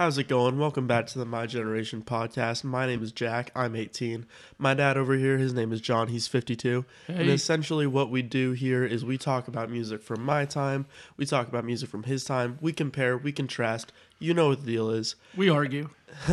How's 0.00 0.16
it 0.16 0.28
going? 0.28 0.58
Welcome 0.58 0.86
back 0.86 1.08
to 1.08 1.18
the 1.18 1.26
My 1.26 1.44
Generation 1.44 2.00
podcast. 2.00 2.64
My 2.64 2.86
name 2.86 3.02
is 3.02 3.12
Jack. 3.12 3.50
I'm 3.54 3.76
18. 3.76 4.24
My 4.56 4.72
dad 4.72 4.96
over 4.96 5.12
here, 5.12 5.36
his 5.36 5.52
name 5.52 5.74
is 5.74 5.82
John. 5.82 6.08
He's 6.08 6.26
52. 6.26 6.86
And 7.06 7.28
essentially, 7.28 7.86
what 7.86 8.10
we 8.10 8.22
do 8.22 8.52
here 8.52 8.82
is 8.82 9.04
we 9.04 9.18
talk 9.18 9.46
about 9.46 9.68
music 9.68 10.02
from 10.02 10.24
my 10.24 10.46
time, 10.46 10.86
we 11.18 11.26
talk 11.26 11.48
about 11.48 11.66
music 11.66 11.90
from 11.90 12.04
his 12.04 12.24
time, 12.24 12.56
we 12.62 12.72
compare, 12.72 13.18
we 13.18 13.30
contrast. 13.30 13.92
You 14.18 14.32
know 14.32 14.48
what 14.48 14.64
the 14.64 14.72
deal 14.72 14.88
is. 14.88 15.16
We 15.36 15.50
argue. 15.50 15.90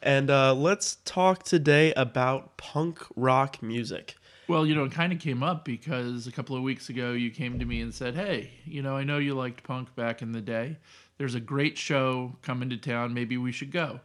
And 0.00 0.30
uh, 0.30 0.54
let's 0.54 0.98
talk 1.04 1.42
today 1.42 1.92
about 1.94 2.56
punk 2.56 3.04
rock 3.16 3.60
music. 3.60 4.14
Well, 4.46 4.64
you 4.64 4.74
know, 4.76 4.84
it 4.84 4.92
kind 4.92 5.12
of 5.12 5.18
came 5.18 5.42
up 5.42 5.64
because 5.64 6.28
a 6.28 6.32
couple 6.32 6.54
of 6.54 6.62
weeks 6.62 6.88
ago 6.88 7.12
you 7.12 7.32
came 7.32 7.58
to 7.58 7.64
me 7.64 7.80
and 7.80 7.92
said, 7.92 8.14
"Hey, 8.14 8.52
you 8.64 8.80
know, 8.80 8.96
I 8.96 9.02
know 9.02 9.18
you 9.18 9.34
liked 9.34 9.64
punk 9.64 9.94
back 9.96 10.22
in 10.22 10.30
the 10.30 10.40
day. 10.40 10.76
There's 11.18 11.34
a 11.34 11.40
great 11.40 11.76
show 11.76 12.36
coming 12.42 12.70
to 12.70 12.76
town. 12.76 13.12
Maybe 13.14 13.36
we 13.36 13.52
should 13.52 13.70
go." 13.72 14.00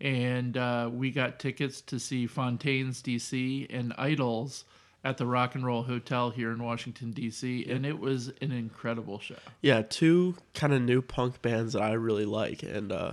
And 0.00 0.56
uh, 0.56 0.90
we 0.92 1.10
got 1.10 1.38
tickets 1.40 1.80
to 1.82 1.98
see 1.98 2.26
Fontaines 2.26 3.02
DC 3.02 3.66
and 3.70 3.92
Idles 3.98 4.64
at 5.04 5.16
the 5.16 5.26
Rock 5.26 5.54
and 5.54 5.64
Roll 5.64 5.82
Hotel 5.84 6.30
here 6.30 6.52
in 6.52 6.62
Washington 6.62 7.12
DC, 7.12 7.68
and 7.72 7.84
it 7.86 7.98
was 7.98 8.28
an 8.40 8.52
incredible 8.52 9.18
show. 9.18 9.36
Yeah, 9.60 9.82
two 9.82 10.36
kind 10.54 10.72
of 10.72 10.82
new 10.82 11.02
punk 11.02 11.40
bands 11.42 11.72
that 11.72 11.82
I 11.82 11.92
really 11.92 12.26
like, 12.26 12.62
and 12.62 12.92
uh, 12.92 13.12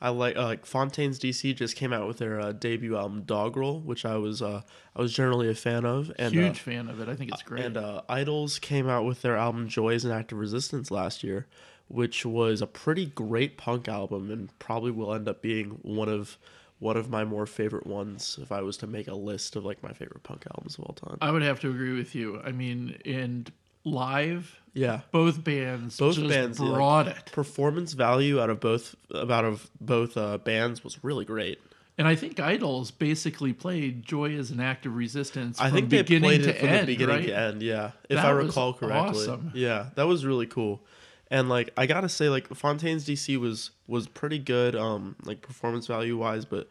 I 0.00 0.08
like 0.10 0.36
uh, 0.36 0.44
like 0.44 0.66
Fontaines 0.66 1.18
DC 1.20 1.54
just 1.54 1.76
came 1.76 1.92
out 1.92 2.06
with 2.08 2.18
their 2.18 2.40
uh, 2.40 2.52
debut 2.52 2.96
album 2.96 3.22
Dogrel, 3.24 3.84
which 3.84 4.04
I 4.04 4.16
was 4.16 4.42
uh, 4.42 4.62
I 4.94 5.00
was 5.00 5.12
generally 5.12 5.48
a 5.48 5.54
fan 5.54 5.84
of, 5.84 6.10
and 6.18 6.36
uh, 6.36 6.40
Huge 6.40 6.58
fan 6.60 6.88
of 6.88 7.00
it. 7.00 7.08
I 7.08 7.14
think 7.14 7.30
it's 7.32 7.42
great. 7.42 7.64
and 7.64 7.76
uh, 7.76 8.02
Idles 8.08 8.58
came 8.58 8.88
out 8.88 9.04
with 9.04 9.22
their 9.22 9.36
album 9.36 9.68
Joy 9.68 9.94
as 9.94 10.04
an 10.04 10.10
Act 10.10 10.32
of 10.32 10.38
Resistance 10.38 10.90
last 10.90 11.22
year, 11.24 11.46
which 11.88 12.26
was 12.26 12.60
a 12.62 12.66
pretty 12.66 13.06
great 13.06 13.56
punk 13.56 13.88
album, 13.88 14.30
and 14.30 14.56
probably 14.58 14.90
will 14.90 15.14
end 15.14 15.28
up 15.28 15.42
being 15.42 15.78
one 15.82 16.08
of 16.08 16.36
one 16.78 16.96
of 16.96 17.08
my 17.08 17.24
more 17.24 17.46
favorite 17.46 17.86
ones 17.86 18.38
if 18.42 18.52
I 18.52 18.60
was 18.60 18.76
to 18.78 18.86
make 18.86 19.08
a 19.08 19.14
list 19.14 19.56
of 19.56 19.64
like 19.64 19.82
my 19.82 19.92
favorite 19.94 20.22
punk 20.22 20.44
albums 20.54 20.76
of 20.78 20.84
all 20.84 20.92
time. 20.94 21.16
I 21.22 21.30
would 21.30 21.40
have 21.42 21.58
to 21.60 21.70
agree 21.70 21.96
with 21.96 22.14
you. 22.14 22.38
I 22.44 22.52
mean, 22.52 22.98
and 23.06 23.50
live, 23.84 24.60
Yeah, 24.74 25.00
both 25.10 25.42
bands 25.42 25.96
Both 25.96 26.16
just 26.16 26.28
bands, 26.28 26.58
yeah, 26.60 26.66
like- 26.66 26.74
brought 26.74 27.08
it. 27.08 27.30
performance 27.32 27.92
value 27.94 28.40
out 28.40 28.50
of 28.50 28.60
both 28.60 28.94
about 29.10 29.44
of 29.46 29.70
both 29.80 30.16
uh, 30.18 30.36
bands 30.38 30.84
was 30.84 31.02
really 31.02 31.24
great. 31.24 31.58
And 31.98 32.06
I 32.06 32.14
think 32.14 32.38
Idles 32.38 32.90
basically 32.90 33.54
played 33.54 34.04
"Joy 34.04 34.36
as 34.36 34.50
an 34.50 34.60
Act 34.60 34.84
of 34.84 34.94
Resistance" 34.96 35.58
I 35.58 35.70
think 35.70 35.88
they 35.88 36.02
beginning 36.02 36.28
played 36.28 36.40
it 36.46 36.58
from 36.58 36.68
end, 36.68 36.82
the 36.88 36.92
beginning 36.92 37.16
right? 37.16 37.26
to 37.26 37.38
end. 37.38 37.62
Yeah, 37.62 37.92
if 38.10 38.16
That 38.16 38.26
I 38.26 38.30
recall 38.32 38.74
correctly. 38.74 39.22
awesome. 39.22 39.50
Yeah, 39.54 39.86
that 39.94 40.02
was 40.06 40.26
really 40.26 40.46
cool. 40.46 40.82
And 41.30 41.48
like 41.48 41.70
I 41.76 41.86
gotta 41.86 42.08
say, 42.08 42.28
like 42.28 42.48
Fontaines 42.54 43.04
DC 43.06 43.36
was 43.38 43.70
was 43.88 44.06
pretty 44.06 44.38
good, 44.38 44.76
um, 44.76 45.16
like 45.24 45.40
performance 45.42 45.86
value 45.86 46.16
wise, 46.16 46.44
but 46.44 46.68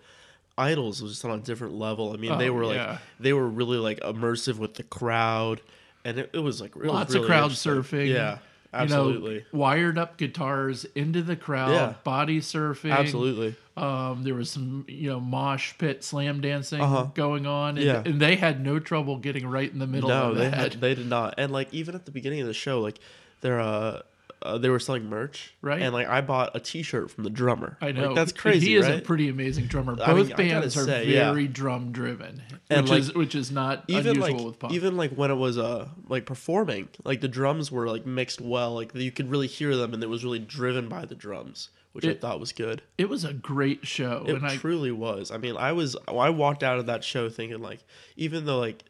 Idles 0.58 1.02
was 1.02 1.12
just 1.14 1.26
on 1.26 1.32
a 1.32 1.42
different 1.42 1.74
level. 1.76 2.14
I 2.14 2.18
mean, 2.18 2.38
they 2.38 2.50
Oh, 2.50 2.54
were 2.54 2.66
like 2.66 2.78
yeah. 2.78 2.98
they 3.20 3.34
were 3.34 3.48
really 3.48 3.78
like 3.78 4.00
immersive 4.00 4.58
with 4.58 4.76
the 4.76 4.84
crowd, 4.84 5.60
and 6.06 6.18
it, 6.20 6.30
it 6.34 6.40
was 6.40 6.62
like 6.62 6.76
really, 6.76 6.94
Lots 6.94 7.14
really 7.14 7.26
of 7.26 7.28
crowd 7.30 7.52
surfing. 7.52 8.08
Yeah, 8.08 8.38
absolutely, 8.74 9.34
You 9.34 9.40
know, 9.42 9.46
wired 9.60 9.98
up 9.98 10.16
guitars 10.16 10.86
into 10.96 11.22
the 11.22 11.36
crowd, 11.36 11.72
Yeah. 11.72 11.94
body 12.06 12.40
surfing. 12.40 12.94
absolutely. 12.94 13.56
Um, 13.76 14.24
there 14.24 14.36
was 14.36 14.50
some, 14.50 14.86
you 14.88 15.10
know, 15.10 15.20
mosh 15.20 15.74
pit 15.78 16.02
slam 16.02 16.40
dancing 16.40 16.80
Uh-huh. 16.80 17.08
going 17.14 17.46
on, 17.46 17.76
and, 17.78 17.86
Yeah. 17.86 18.04
and 18.06 18.22
they 18.22 18.38
had 18.38 18.64
no 18.64 18.80
trouble 18.80 19.18
getting 19.18 19.46
right 19.46 19.70
in 19.70 19.80
the 19.80 19.88
middle 19.88 20.08
No, 20.08 20.30
of 20.32 20.38
they 20.38 20.46
that. 20.50 20.54
had, 20.54 20.72
they 20.80 20.96
did 20.96 21.08
not. 21.10 21.34
And 21.38 21.52
like 21.52 21.74
even 21.74 21.94
at 21.96 22.06
the 22.06 22.12
beginning 22.12 22.40
of 22.40 22.48
the 22.48 22.54
show, 22.54 22.80
like 22.80 23.00
they're 23.42 23.60
uh, 23.60 24.04
uh 24.46 24.58
they 24.58 24.70
were 24.70 24.80
selling 24.80 25.10
merch, 25.10 25.54
Right. 25.62 25.82
And 25.82 25.94
like 25.94 26.08
I 26.08 26.22
bought 26.22 26.56
a 26.56 26.60
T-shirt 26.60 27.12
from 27.12 27.24
the 27.24 27.30
drummer. 27.30 27.78
I 27.82 27.92
know 27.92 28.08
like, 28.08 28.16
that's 28.16 28.32
crazy. 28.32 28.68
He 28.68 28.76
is 28.76 28.86
right? 28.88 29.00
a 29.00 29.02
pretty 29.02 29.28
amazing 29.30 29.66
drummer. 29.66 29.96
Both 29.96 30.08
I 30.08 30.14
mean, 30.14 30.26
I 30.26 30.30
gotta 30.30 30.36
bands 30.62 30.78
are 30.78 30.86
say, 30.86 31.08
yeah. 31.08 31.32
very 31.32 31.48
drum 31.48 31.92
driven, 31.92 32.42
And, 32.70 32.84
which 32.84 32.92
like, 32.92 33.00
is 33.02 33.14
which 33.14 33.36
is 33.36 33.52
not 33.52 33.84
even 33.88 34.08
unusual 34.18 34.38
like 34.38 34.46
with 34.46 34.60
punk. 34.60 34.74
even 34.74 34.96
like 34.98 35.12
when 35.12 35.32
it 35.32 35.36
was 35.36 35.58
uh 35.58 35.90
like 36.08 36.26
performing, 36.26 36.90
like 37.04 37.22
the 37.22 37.28
drums 37.28 37.72
were 37.72 37.88
like 37.88 38.06
mixed 38.06 38.40
well, 38.42 38.74
like 38.76 38.94
you 38.96 39.12
could 39.12 39.30
really 39.30 39.48
hear 39.48 39.76
them, 39.76 39.94
and 39.94 40.04
it 40.04 40.10
was 40.10 40.24
really 40.24 40.40
driven 40.40 40.88
by 40.88 41.06
the 41.06 41.16
drums, 41.16 41.70
which 41.94 42.06
I 42.06 42.10
It- 42.10 42.22
thought 42.22 42.40
was 42.40 42.52
good. 42.52 42.82
it 42.98 43.10
was 43.10 43.26
a 43.26 43.34
great 43.34 43.86
show, 43.88 44.24
It 44.28 44.36
and 44.36 44.46
I 44.46 44.58
truly 44.58 44.92
was. 44.92 45.32
I 45.32 45.38
mean, 45.38 45.58
I 45.58 45.72
was 45.72 45.96
I 46.08 46.30
walked 46.30 46.64
out 46.64 46.78
of 46.80 46.86
that 46.86 47.04
show 47.04 47.30
thinking 47.30 47.60
like, 47.62 47.80
even 48.16 48.46
though 48.46 48.60
like 48.60 48.84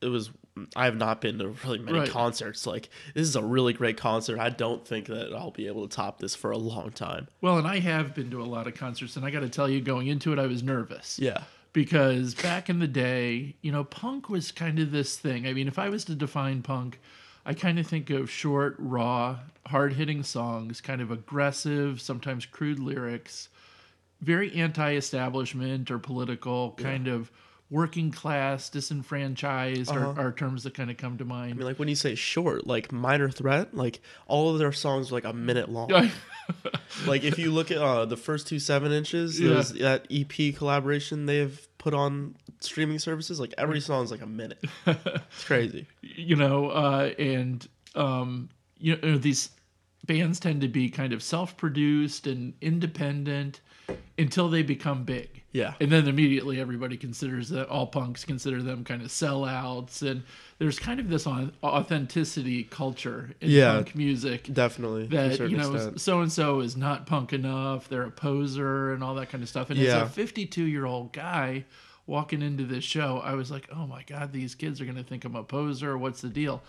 it 0.00 0.08
was, 0.08 0.30
I 0.76 0.84
have 0.84 0.96
not 0.96 1.20
been 1.20 1.38
to 1.38 1.48
really 1.64 1.78
many 1.78 1.98
Right. 2.00 2.08
concerts. 2.08 2.66
Like 2.66 2.88
this 3.14 3.26
is 3.26 3.34
a 3.36 3.42
really 3.42 3.72
great 3.72 3.96
concert. 3.96 4.38
I 4.38 4.50
don't 4.50 4.86
think 4.86 5.06
that 5.06 5.34
I'll 5.34 5.50
be 5.50 5.66
able 5.66 5.86
to 5.88 5.94
top 5.94 6.18
this 6.20 6.34
for 6.34 6.50
a 6.52 6.58
long 6.58 6.90
time. 6.90 7.28
Well, 7.40 7.58
and 7.58 7.66
I 7.66 7.80
have 7.80 8.14
been 8.14 8.30
to 8.30 8.40
a 8.40 8.44
lot 8.44 8.66
of 8.66 8.74
concerts, 8.74 9.16
and 9.16 9.24
I 9.24 9.30
got 9.30 9.40
to 9.40 9.48
tell 9.48 9.68
you, 9.68 9.80
going 9.80 10.06
into 10.06 10.32
it, 10.32 10.38
I 10.38 10.46
was 10.46 10.62
nervous. 10.62 11.18
Yeah. 11.18 11.42
Because 11.72 12.34
back 12.36 12.70
in 12.70 12.78
the 12.78 12.86
day, 12.86 13.56
you 13.60 13.72
know, 13.72 13.82
punk 13.82 14.28
was 14.28 14.52
kind 14.52 14.78
of 14.78 14.92
this 14.92 15.16
thing. 15.18 15.44
I 15.46 15.52
mean, 15.52 15.66
if 15.66 15.76
I 15.76 15.88
was 15.88 16.04
to 16.04 16.14
define 16.14 16.62
punk, 16.62 17.00
I 17.44 17.52
kind 17.52 17.80
of 17.80 17.86
think 17.88 18.10
of 18.10 18.30
short, 18.30 18.76
raw, 18.78 19.40
hard 19.66 19.94
hitting 19.94 20.22
songs, 20.22 20.80
kind 20.80 21.00
of 21.00 21.10
aggressive, 21.10 22.00
sometimes 22.00 22.46
crude 22.46 22.78
lyrics, 22.78 23.48
very 24.20 24.54
anti 24.54 24.94
establishment 24.94 25.90
or 25.90 25.98
political, 25.98 26.72
kind 26.78 27.08
of 27.08 27.32
working 27.70 28.10
class, 28.10 28.68
disenfranchised 28.68 29.90
are, 29.90 30.18
are 30.18 30.32
terms 30.32 30.62
that 30.64 30.74
kind 30.74 30.90
of 30.90 30.96
come 30.96 31.16
to 31.18 31.24
Uh-huh. 31.24 31.32
I 31.34 31.46
mind. 31.46 31.56
mean, 31.56 31.66
like 31.66 31.78
when 31.78 31.88
you 31.88 31.94
say 31.96 32.14
short, 32.14 32.66
like 32.66 32.92
Minor 32.92 33.30
Threat, 33.30 33.74
like 33.74 34.00
all 34.26 34.50
of 34.52 34.58
their 34.58 34.72
songs 34.72 35.10
are 35.10 35.14
like 35.14 35.24
a 35.24 35.32
minute 35.32 35.68
long. 35.70 35.90
like 37.06 37.24
if 37.24 37.38
you 37.38 37.50
look 37.50 37.70
at 37.70 37.78
uh, 37.78 38.04
the 38.04 38.16
first 38.16 38.46
two 38.46 38.58
seven 38.58 38.92
inches, 38.92 39.40
Yeah. 39.40 39.62
that 39.80 40.06
EP 40.10 40.54
collaboration 40.54 41.26
they've 41.26 41.66
put 41.78 41.94
on 41.94 42.36
streaming 42.60 42.98
services, 42.98 43.40
like 43.40 43.54
every 43.58 43.80
song's 43.80 44.10
like 44.10 44.22
a 44.22 44.26
minute. 44.26 44.62
It's 44.86 45.44
crazy. 45.44 45.86
you 46.02 46.36
know, 46.36 46.68
uh, 46.70 47.10
and 47.18 47.66
um, 47.94 48.50
you 48.78 48.96
know 48.96 49.16
these 49.18 49.50
bands 50.06 50.38
tend 50.38 50.60
to 50.60 50.68
be 50.68 50.90
kind 50.90 51.12
of 51.14 51.22
self-produced 51.22 52.26
and 52.26 52.52
independent 52.60 53.60
until 54.18 54.48
they 54.50 54.62
become 54.62 55.04
big. 55.04 55.42
Yeah. 55.54 55.74
And 55.80 55.90
then 55.90 56.08
immediately 56.08 56.60
everybody 56.60 56.96
considers 56.96 57.48
that 57.50 57.68
all 57.68 57.86
punks 57.86 58.24
consider 58.24 58.60
them 58.60 58.82
kind 58.84 59.00
of 59.00 59.08
sellouts 59.08 60.02
and 60.02 60.24
there's 60.58 60.78
kind 60.80 60.98
of 61.00 61.08
this 61.08 61.26
on 61.28 61.52
authenticity 61.62 62.64
culture 62.64 63.30
in 63.40 63.50
Yeah. 63.50 63.74
punk 63.76 63.94
music 63.94 64.52
Definitely. 64.52 65.06
that 65.06 65.38
you 65.48 65.56
know 65.56 65.92
so 65.96 66.20
and 66.20 66.32
so 66.32 66.58
is 66.60 66.76
not 66.76 67.06
punk 67.06 67.32
enough 67.32 67.88
they're 67.88 68.02
a 68.02 68.10
poser 68.10 68.92
and 68.92 69.02
all 69.04 69.14
that 69.14 69.30
kind 69.30 69.42
of 69.42 69.48
stuff 69.48 69.70
and 69.70 69.78
Yeah. 69.78 70.02
as 70.02 70.02
a 70.02 70.12
52 70.12 70.64
year 70.64 70.86
old 70.86 71.12
guy 71.12 71.64
walking 72.06 72.42
into 72.42 72.64
this 72.64 72.84
show 72.84 73.18
i 73.24 73.34
was 73.34 73.50
like 73.50 73.68
oh 73.72 73.86
my 73.86 74.02
god 74.02 74.32
these 74.32 74.54
kids 74.54 74.80
are 74.80 74.84
going 74.84 74.96
to 74.96 75.04
think 75.04 75.24
i'm 75.24 75.36
a 75.36 75.42
poser 75.44 75.96
what's 75.96 76.20
the 76.20 76.28
deal 76.28 76.62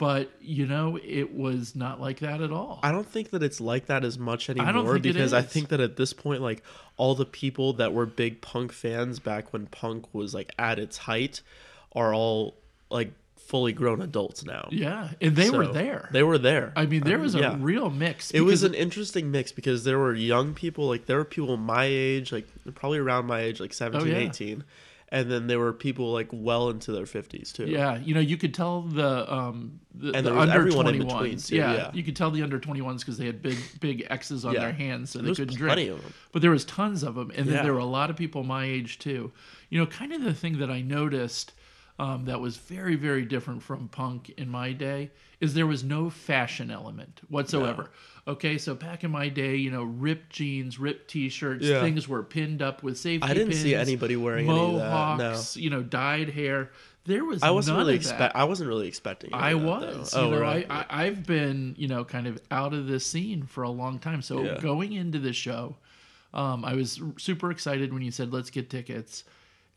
but 0.00 0.30
you 0.40 0.64
know 0.66 0.98
it 1.04 1.34
was 1.34 1.76
not 1.76 2.00
like 2.00 2.20
that 2.20 2.40
at 2.40 2.50
all 2.50 2.80
I 2.82 2.90
don't 2.90 3.06
think 3.06 3.30
that 3.30 3.42
it's 3.42 3.60
like 3.60 3.84
that 3.86 4.02
as 4.02 4.18
much 4.18 4.48
anymore 4.48 4.96
it 4.96 5.02
because 5.02 5.34
I 5.34 5.42
think 5.42 5.68
that 5.68 5.80
at 5.80 5.96
this 5.98 6.14
point, 6.14 6.40
like 6.40 6.62
all 6.96 7.14
the 7.14 7.26
people 7.26 7.74
that 7.74 7.92
were 7.92 8.06
big 8.06 8.40
punk 8.40 8.72
fans 8.72 9.18
back 9.18 9.52
when 9.52 9.66
punk 9.66 10.06
was 10.14 10.32
like 10.32 10.52
at 10.58 10.78
its 10.78 10.96
height 10.96 11.42
are 11.92 12.14
all 12.14 12.54
like 12.90 13.12
fully 13.36 13.74
grown 13.74 14.00
adults 14.00 14.42
now. 14.42 14.68
yeah 14.70 15.10
and 15.20 15.36
they 15.36 15.50
were 15.50 15.66
there 15.66 16.08
They 16.12 16.22
were 16.22 16.38
there. 16.38 16.72
i 16.76 16.86
mean 16.86 17.02
there 17.02 17.18
uh, 17.18 17.22
was 17.22 17.34
a 17.34 17.40
yeah. 17.40 17.56
real 17.58 17.90
mix 17.90 18.30
It 18.30 18.40
was 18.40 18.62
an 18.62 18.72
interesting 18.72 19.30
mix 19.30 19.52
because 19.52 19.84
there 19.84 19.98
were 19.98 20.14
young 20.14 20.54
people, 20.54 20.86
like 20.86 21.04
there 21.04 21.18
were 21.18 21.24
people 21.26 21.58
my 21.58 21.84
age, 21.84 22.32
like 22.32 22.46
probably 22.74 22.98
around 23.00 23.26
my 23.26 23.40
age, 23.40 23.60
like 23.60 23.74
17, 23.74 24.00
Oh, 24.00 24.18
yeah. 24.18 24.28
18. 24.28 24.64
And 25.12 25.28
then 25.28 25.48
there 25.48 25.58
were 25.58 25.72
people 25.72 26.12
like 26.12 26.28
well 26.30 26.70
into 26.70 26.92
their 26.92 27.04
50s 27.04 27.52
too. 27.52 27.66
Yeah, 27.66 27.96
you 27.98 28.14
know, 28.14 28.20
you 28.20 28.36
could 28.36 28.54
tell 28.54 28.82
the 28.82 29.32
um 29.32 29.80
the, 29.92 30.12
And 30.16 30.24
the 30.24 30.38
under 30.38 30.54
everyone 30.54 30.86
in 30.94 31.04
between, 31.04 31.36
too, 31.38 31.56
Yeah, 31.56 31.72
yeah. 31.74 31.90
you 31.92 32.04
could 32.04 32.14
tell 32.14 32.30
the 32.30 32.44
under 32.44 32.60
twenty 32.60 32.80
ones 32.80 33.02
because 33.02 33.18
they 33.18 33.26
had 33.26 33.42
big 33.42 33.58
big 33.80 34.06
X's 34.08 34.44
on 34.44 34.54
Yeah. 34.54 34.60
their 34.60 34.72
hands, 34.72 35.10
so 35.10 35.18
There 35.18 35.26
they 35.28 35.34
couldn't 35.34 35.56
plenty 35.58 35.86
drink. 35.86 35.98
of 35.98 36.02
them. 36.04 36.14
But 36.30 36.42
there 36.42 36.52
was 36.52 36.64
tons 36.64 37.02
of 37.02 37.16
them, 37.16 37.32
and 37.34 37.46
then 37.48 37.56
Yeah. 37.56 37.62
there 37.64 37.72
were 37.72 37.80
a 37.80 37.84
lot 37.84 38.08
of 38.08 38.16
people 38.16 38.44
my 38.44 38.64
age 38.64 39.00
too. 39.00 39.32
You 39.68 39.80
know, 39.80 39.86
kind 39.86 40.12
of 40.12 40.22
the 40.22 40.32
thing 40.32 40.58
that 40.58 40.70
I 40.70 40.80
noticed 40.80 41.52
um, 42.00 42.24
that 42.24 42.40
was 42.40 42.56
very 42.56 42.96
very 42.96 43.24
different 43.24 43.62
from 43.62 43.88
punk 43.88 44.30
in 44.38 44.48
my 44.48 44.72
day 44.72 45.10
is 45.40 45.54
there 45.54 45.66
was 45.66 45.82
no 45.84 46.10
fashion 46.10 46.70
element 46.70 47.20
whatsoever. 47.28 47.90
Okay, 48.28 48.58
so 48.58 48.74
back 48.74 49.04
in 49.04 49.10
my 49.10 49.28
day, 49.28 49.56
you 49.56 49.70
know, 49.70 49.82
ripped 49.82 50.30
jeans, 50.30 50.78
ripped 50.78 51.08
t-shirts, 51.10 51.64
Yeah. 51.64 51.80
things 51.80 52.06
were 52.06 52.22
pinned 52.22 52.60
up 52.62 52.82
with 52.82 52.98
safety 52.98 53.26
I 53.26 53.32
didn't 53.34 53.54
see 53.54 53.72
pins, 53.72 53.88
anybody 53.88 54.16
wearing 54.16 54.48
any 54.48 54.58
of 54.58 54.74
that, 54.74 54.90
no. 55.18 55.30
mohawks, 55.30 55.56
you 55.56 55.70
know, 55.70 55.82
dyed 55.82 56.28
hair. 56.30 56.70
There 57.06 57.24
was 57.24 57.42
I 57.42 57.50
wasn't 57.50 57.78
none 57.78 57.86
really 57.86 57.96
expect. 57.96 58.36
I 58.36 58.44
wasn't 58.44 58.68
really 58.68 58.86
expecting. 58.88 59.30
I 59.32 59.54
that, 59.54 59.58
was. 59.58 60.10
though. 60.10 60.20
You 60.20 60.26
Oh, 60.26 60.30
know, 60.32 60.40
right. 60.40 60.66
I, 60.70 60.84
I've 60.90 61.26
been 61.26 61.74
you 61.78 61.88
know 61.88 62.04
kind 62.04 62.26
of 62.26 62.38
out 62.50 62.72
of 62.74 62.86
this 62.86 63.06
scene 63.06 63.42
for 63.44 63.62
a 63.64 63.70
long 63.70 63.98
time. 63.98 64.20
So 64.22 64.44
Yeah. 64.44 64.58
going 64.60 64.92
into 64.92 65.18
the 65.18 65.32
show, 65.32 65.76
um, 66.34 66.64
I 66.64 66.74
was 66.74 67.00
super 67.18 67.50
excited 67.50 67.92
when 67.92 68.02
you 68.02 68.10
said 68.10 68.32
let's 68.32 68.50
get 68.50 68.68
tickets, 68.70 69.24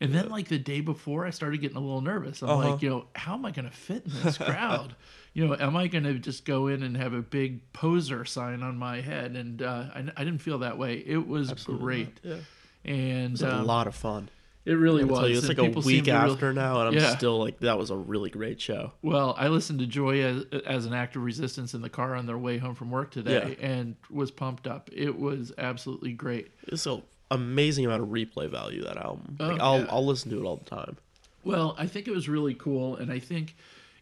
And 0.00 0.12
then, 0.12 0.28
like 0.28 0.48
the 0.48 0.58
day 0.58 0.80
before, 0.80 1.24
I 1.24 1.30
started 1.30 1.60
getting 1.60 1.76
a 1.76 1.80
little 1.80 2.00
nervous. 2.00 2.42
I'm 2.42 2.50
Uh-huh. 2.50 2.70
like, 2.72 2.82
you 2.82 2.90
know, 2.90 3.06
how 3.14 3.34
am 3.34 3.44
I 3.46 3.52
going 3.52 3.64
to 3.68 3.74
fit 3.74 4.04
in 4.04 4.12
this 4.22 4.36
crowd? 4.38 4.96
you 5.32 5.46
know, 5.46 5.56
am 5.58 5.76
I 5.76 5.86
going 5.88 6.04
to 6.04 6.14
just 6.18 6.44
go 6.44 6.66
in 6.68 6.82
and 6.82 6.96
have 6.96 7.12
a 7.12 7.20
big 7.22 7.72
poser 7.72 8.24
sign 8.24 8.62
on 8.62 8.76
my 8.76 9.00
head? 9.00 9.32
And 9.36 9.62
uh, 9.62 9.86
I, 9.94 10.04
I 10.16 10.24
didn't 10.24 10.38
feel 10.42 10.58
that 10.58 10.78
way. 10.78 11.02
It 11.06 11.26
was 11.26 11.52
great, 11.52 12.20
Yeah. 12.22 12.36
and 12.84 13.32
It's 13.32 13.42
a 13.42 13.56
um, 13.56 13.66
lot 13.66 13.86
of 13.86 13.94
fun. 13.96 14.28
it 14.64 14.72
really 14.74 15.04
was. 15.04 15.18
tell 15.18 15.28
you, 15.28 15.38
it's 15.38 15.48
and 15.48 15.58
like 15.58 15.76
a 15.76 15.80
week 15.80 16.04
to 16.04 16.12
really- 16.12 16.32
after 16.32 16.52
now, 16.52 16.80
and 16.80 16.88
I'm 16.88 16.94
Yeah. 16.94 17.16
still 17.16 17.38
like, 17.38 17.60
that 17.60 17.78
was 17.78 17.90
a 17.90 17.96
really 17.96 18.30
great 18.30 18.60
show. 18.60 18.92
Well, 19.02 19.34
I 19.38 19.48
listened 19.48 19.78
to 19.80 19.86
Joy 19.86 20.22
as, 20.22 20.44
as 20.66 20.86
an 20.86 20.92
act 20.92 21.16
of 21.16 21.22
resistance 21.22 21.74
in 21.74 21.82
the 21.82 21.90
car 21.90 22.14
on 22.14 22.26
their 22.26 22.38
way 22.38 22.58
home 22.58 22.74
from 22.74 22.90
work 22.90 23.10
today, 23.10 23.56
and 23.60 23.96
was 24.10 24.30
pumped 24.30 24.66
up. 24.66 24.88
It 24.92 25.18
was 25.18 25.52
absolutely 25.58 26.12
great. 26.12 26.52
It's 26.64 26.86
an 26.86 27.02
amazing 27.34 27.84
amount 27.86 28.02
of 28.02 28.08
replay 28.08 28.48
value 28.50 28.82
that 28.84 28.96
album. 28.96 29.36
Like, 29.38 29.60
Oh, 29.60 29.64
I'll 29.64 29.80
yeah. 29.80 29.86
I'll 29.90 30.06
listen 30.06 30.30
to 30.30 30.38
it 30.40 30.44
all 30.44 30.56
the 30.56 30.64
time. 30.64 30.96
Well, 31.44 31.74
I 31.78 31.86
think 31.86 32.08
it 32.08 32.12
was 32.12 32.28
really 32.28 32.54
cool, 32.54 32.96
and 32.96 33.12
I 33.12 33.18
think, 33.18 33.54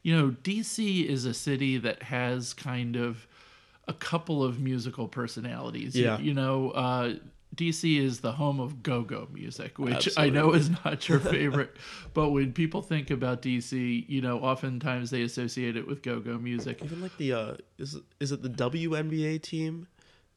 you 0.02 0.16
know, 0.16 0.30
DC 0.44 1.04
is 1.04 1.24
a 1.24 1.34
city 1.34 1.76
that 1.78 2.02
has 2.04 2.54
kind 2.54 2.94
of 2.94 3.26
a 3.88 3.92
couple 3.92 4.44
of 4.44 4.60
musical 4.60 5.08
personalities. 5.08 5.96
Yeah. 5.96 6.18
You, 6.20 6.34
know, 6.34 6.70
uh, 6.70 7.14
DC 7.56 8.00
is 8.00 8.20
the 8.20 8.32
home 8.32 8.60
of 8.60 8.82
go-go 8.82 9.28
music, 9.32 9.78
which 9.78 10.08
I 10.16 10.30
know 10.30 10.52
is 10.52 10.70
not 10.84 11.08
your 11.08 11.18
favorite, 11.18 11.76
but 12.14 12.30
when 12.30 12.52
people 12.52 12.80
think 12.80 13.10
about 13.10 13.42
DC, 13.42 14.08
you 14.08 14.22
know, 14.22 14.38
oftentimes 14.38 15.10
they 15.10 15.22
associate 15.22 15.76
it 15.76 15.86
with 15.86 16.02
go-go 16.02 16.38
music. 16.38 16.80
Even 16.84 17.02
like 17.02 17.16
the 17.18 17.32
uh, 17.32 17.54
is 17.78 17.98
is 18.20 18.32
it 18.32 18.42
the 18.42 18.48
WNBA 18.48 19.42
team 19.42 19.86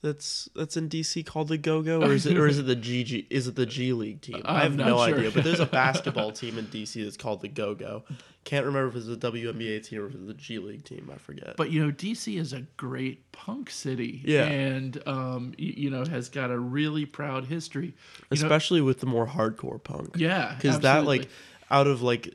that's 0.06 0.48
that's 0.56 0.78
in 0.78 0.88
DC 0.88 1.26
called 1.26 1.48
the 1.50 1.58
Go 1.58 1.82
Go, 1.82 2.02
or 2.04 2.14
is 2.14 2.26
it 2.26 2.38
or 2.38 2.48
is 2.48 2.60
it 2.60 2.64
the 2.68 2.76
GG? 2.76 3.26
Is 3.30 3.48
it 3.48 3.56
the 3.56 3.66
G 3.66 3.92
League 3.94 4.22
team? 4.22 4.42
I 4.46 4.62
have 4.64 4.72
I'm 4.74 4.78
no 4.78 5.06
sure. 5.06 5.18
idea. 5.18 5.32
But 5.32 5.44
there's 5.44 5.60
a 5.60 5.66
basketball 5.84 6.32
team 6.32 6.58
in 6.58 6.68
DC 6.68 7.04
that's 7.04 7.18
called 7.18 7.42
the 7.42 7.48
Go 7.48 7.74
Go. 7.76 8.04
Can't 8.44 8.66
remember 8.68 8.90
if 8.90 8.96
it's 8.96 9.08
the 9.08 9.18
WNBA 9.32 9.84
team 9.84 10.02
or 10.02 10.06
if 10.08 10.14
it's 10.14 10.28
the 10.28 10.34
G 10.36 10.60
League 10.60 10.84
team. 10.86 11.10
I 11.14 11.18
forget. 11.18 11.56
But 11.58 11.72
you 11.72 11.84
know, 11.84 11.92
DC 11.92 12.38
is 12.40 12.54
a 12.54 12.62
great 12.78 13.32
punk 13.32 13.72
city, 13.72 14.22
Yeah. 14.24 14.44
and 14.46 15.02
um, 15.08 15.54
y- 15.58 15.74
you 15.76 15.90
know, 15.90 16.06
has 16.06 16.30
got 16.30 16.52
a 16.52 16.58
really 16.60 17.06
proud 17.06 17.46
history. 17.46 17.88
You 17.88 17.92
know, 17.94 18.46
especially 18.46 18.82
with 18.82 19.00
the 19.00 19.08
more 19.08 19.26
hardcore 19.26 19.84
punk. 19.84 20.12
yeah, 20.18 20.54
because 20.56 20.80
that 20.82 21.06
like. 21.06 21.28
Out 21.72 21.88
of 21.88 22.02
like 22.02 22.34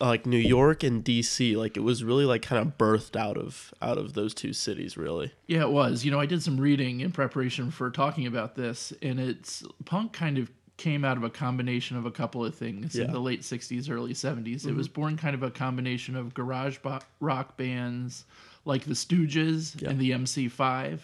like 0.00 0.26
New 0.26 0.36
York 0.38 0.82
and 0.82 1.04
DC, 1.04 1.56
like 1.56 1.76
it 1.76 1.80
was 1.80 2.04
really 2.04 2.24
like 2.24 2.42
kind 2.42 2.60
of 2.66 2.76
birthed 2.78 3.16
out 3.16 3.36
of 3.36 3.72
out 3.80 3.98
of 3.98 4.12
those 4.14 4.34
two 4.34 4.52
cities, 4.52 4.96
really. 4.96 5.32
Yeah, 5.46 5.62
it 5.62 5.70
was. 5.70 6.04
You 6.04 6.10
know, 6.10 6.20
I 6.20 6.26
did 6.26 6.42
some 6.42 6.58
reading 6.60 7.00
in 7.00 7.10
preparation 7.12 7.70
for 7.70 7.90
talking 7.90 8.26
about 8.26 8.54
this, 8.56 8.92
and 9.02 9.18
it's 9.18 9.64
punk 9.86 10.12
kind 10.12 10.38
of 10.38 10.50
came 10.76 11.04
out 11.04 11.16
of 11.16 11.24
a 11.24 11.30
combination 11.30 11.96
of 11.96 12.06
a 12.06 12.10
couple 12.10 12.44
of 12.44 12.54
things 12.54 12.94
in 12.94 13.00
Yeah. 13.00 13.04
Mm-hmm. 13.06 13.14
the 13.14 13.20
late 13.20 13.40
60s, 13.40 13.90
early 13.90 14.14
70s. 14.14 14.64
It 14.64 14.76
was 14.76 14.86
born 14.86 15.16
kind 15.16 15.34
of 15.34 15.42
a 15.42 15.50
combination 15.50 16.14
of 16.14 16.34
garage 16.34 16.78
bo- 16.78 17.00
rock 17.18 17.56
bands 17.56 18.24
like 18.64 18.84
the 18.84 18.94
Stooges 18.94 19.74
Yeah. 19.80 19.88
Mm-hmm. 19.88 19.90
and 19.90 19.98
the 20.00 20.10
MC5, 20.12 21.00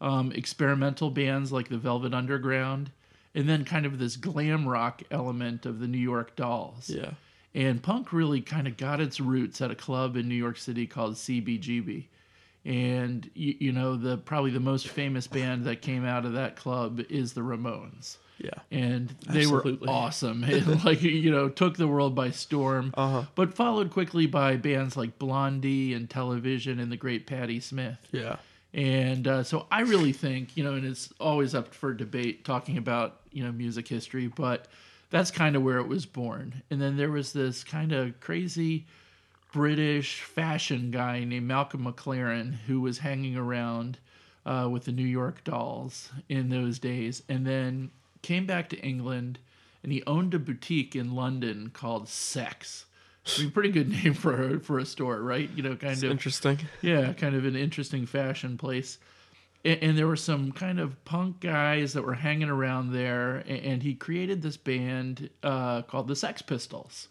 um, 0.00 0.32
experimental 0.32 1.10
bands 1.10 1.52
like 1.52 1.68
the 1.68 1.76
Velvet 1.76 2.14
Underground, 2.14 2.90
and 3.34 3.48
then 3.48 3.64
kind 3.64 3.86
of 3.86 3.98
this 3.98 4.16
glam 4.16 4.68
rock 4.68 5.02
element 5.10 5.66
of 5.66 5.80
the 5.80 5.86
New 5.88 5.98
York 5.98 6.36
Dolls. 6.36 6.90
Yeah, 6.90 7.12
And 7.54 7.82
punk 7.82 8.12
really 8.12 8.40
kind 8.40 8.66
of 8.66 8.76
got 8.76 9.00
its 9.00 9.20
roots 9.20 9.60
at 9.60 9.70
a 9.70 9.74
club 9.74 10.16
in 10.16 10.28
New 10.28 10.34
York 10.34 10.58
City 10.58 10.86
called 10.86 11.14
CBGB. 11.14 12.04
And 12.64 13.28
you, 13.34 13.54
you 13.58 13.72
know 13.72 13.96
the 13.96 14.16
probably 14.18 14.52
the 14.52 14.60
most 14.60 14.86
famous 14.88 15.26
band 15.26 15.64
that 15.64 15.82
came 15.82 16.04
out 16.04 16.24
of 16.24 16.34
that 16.34 16.54
club 16.56 17.00
is 17.10 17.32
the 17.32 17.40
Ramones. 17.40 18.18
yeah, 18.38 18.50
And 18.70 19.08
they 19.28 19.40
Absolutely. 19.40 19.88
were 19.88 19.92
awesome. 19.92 20.44
And 20.48 20.84
like 20.84 21.02
you 21.02 21.30
know, 21.32 21.48
took 21.48 21.76
the 21.76 21.88
world 21.88 22.14
by 22.14 22.30
storm. 22.30 22.94
Uh-huh. 22.96 23.24
But 23.34 23.54
followed 23.54 23.90
quickly 23.90 24.26
by 24.26 24.56
bands 24.56 24.96
like 24.96 25.18
Blondie 25.18 25.92
and 25.92 26.08
Television 26.08 26.78
and 26.78 26.92
the 26.92 26.96
great 26.96 27.26
Patti 27.26 27.58
Smith. 27.58 27.98
yeah, 28.12 28.36
And 28.74 29.28
uh, 29.28 29.42
so 29.42 29.66
I 29.70 29.82
really 29.82 30.12
think, 30.12 30.56
you 30.56 30.64
know, 30.64 30.74
and 30.74 30.86
it's 30.86 31.12
always 31.20 31.54
up 31.54 31.74
for 31.74 31.92
debate 31.92 32.44
talking 32.44 32.78
about, 32.78 33.20
you 33.30 33.44
know, 33.44 33.52
music 33.52 33.86
history, 33.86 34.28
but 34.28 34.66
that's 35.10 35.30
kind 35.30 35.56
of 35.56 35.62
where 35.62 35.78
it 35.78 35.86
was 35.88 36.06
born. 36.06 36.62
And 36.70 36.80
then 36.80 36.96
there 36.96 37.10
was 37.10 37.32
this 37.32 37.64
kind 37.64 37.92
of 37.92 38.18
crazy 38.20 38.86
British 39.52 40.22
fashion 40.22 40.90
guy 40.90 41.22
named 41.24 41.46
Malcolm 41.46 41.84
McLaren 41.84 42.54
who 42.66 42.80
was 42.80 42.98
hanging 42.98 43.36
around 43.36 43.98
uh, 44.46 44.68
with 44.70 44.84
the 44.84 44.92
New 44.92 45.06
York 45.06 45.44
Dolls 45.44 46.10
in 46.30 46.48
those 46.48 46.78
days 46.78 47.22
and 47.28 47.46
then 47.46 47.90
came 48.22 48.46
back 48.46 48.70
to 48.70 48.78
England 48.78 49.38
and 49.82 49.92
he 49.92 50.02
owned 50.06 50.32
a 50.32 50.38
boutique 50.38 50.96
in 50.96 51.14
London 51.14 51.70
called 51.74 52.08
Sex. 52.08 52.86
I 53.24 53.42
mean, 53.42 53.50
pretty 53.52 53.70
good 53.70 53.88
name 54.04 54.14
for 54.14 54.54
a, 54.56 54.60
for 54.60 54.78
a 54.78 54.84
store, 54.86 55.20
right? 55.20 55.48
You 55.54 55.62
know, 55.62 55.76
kind 55.76 55.92
it's 55.92 56.02
of 56.02 56.10
interesting. 56.10 56.58
yeah, 56.80 57.12
kind 57.12 57.34
of 57.36 57.44
an 57.44 57.56
interesting 57.56 58.06
fashion 58.06 58.56
place. 58.58 58.98
And, 59.64 59.78
and 59.82 59.98
there 59.98 60.06
were 60.08 60.16
some 60.16 60.50
kind 60.52 60.80
of 60.80 61.02
punk 61.04 61.40
guys 61.40 61.92
that 61.92 62.02
were 62.02 62.14
hanging 62.14 62.48
around 62.48 62.92
there, 62.92 63.38
a- 63.46 63.50
and 63.50 63.82
he 63.82 63.94
created 63.94 64.42
this 64.42 64.56
band 64.56 65.30
uh, 65.42 65.82
called 65.82 66.08
the 66.08 66.16
Sex 66.16 66.42
Pistols. 66.42 67.08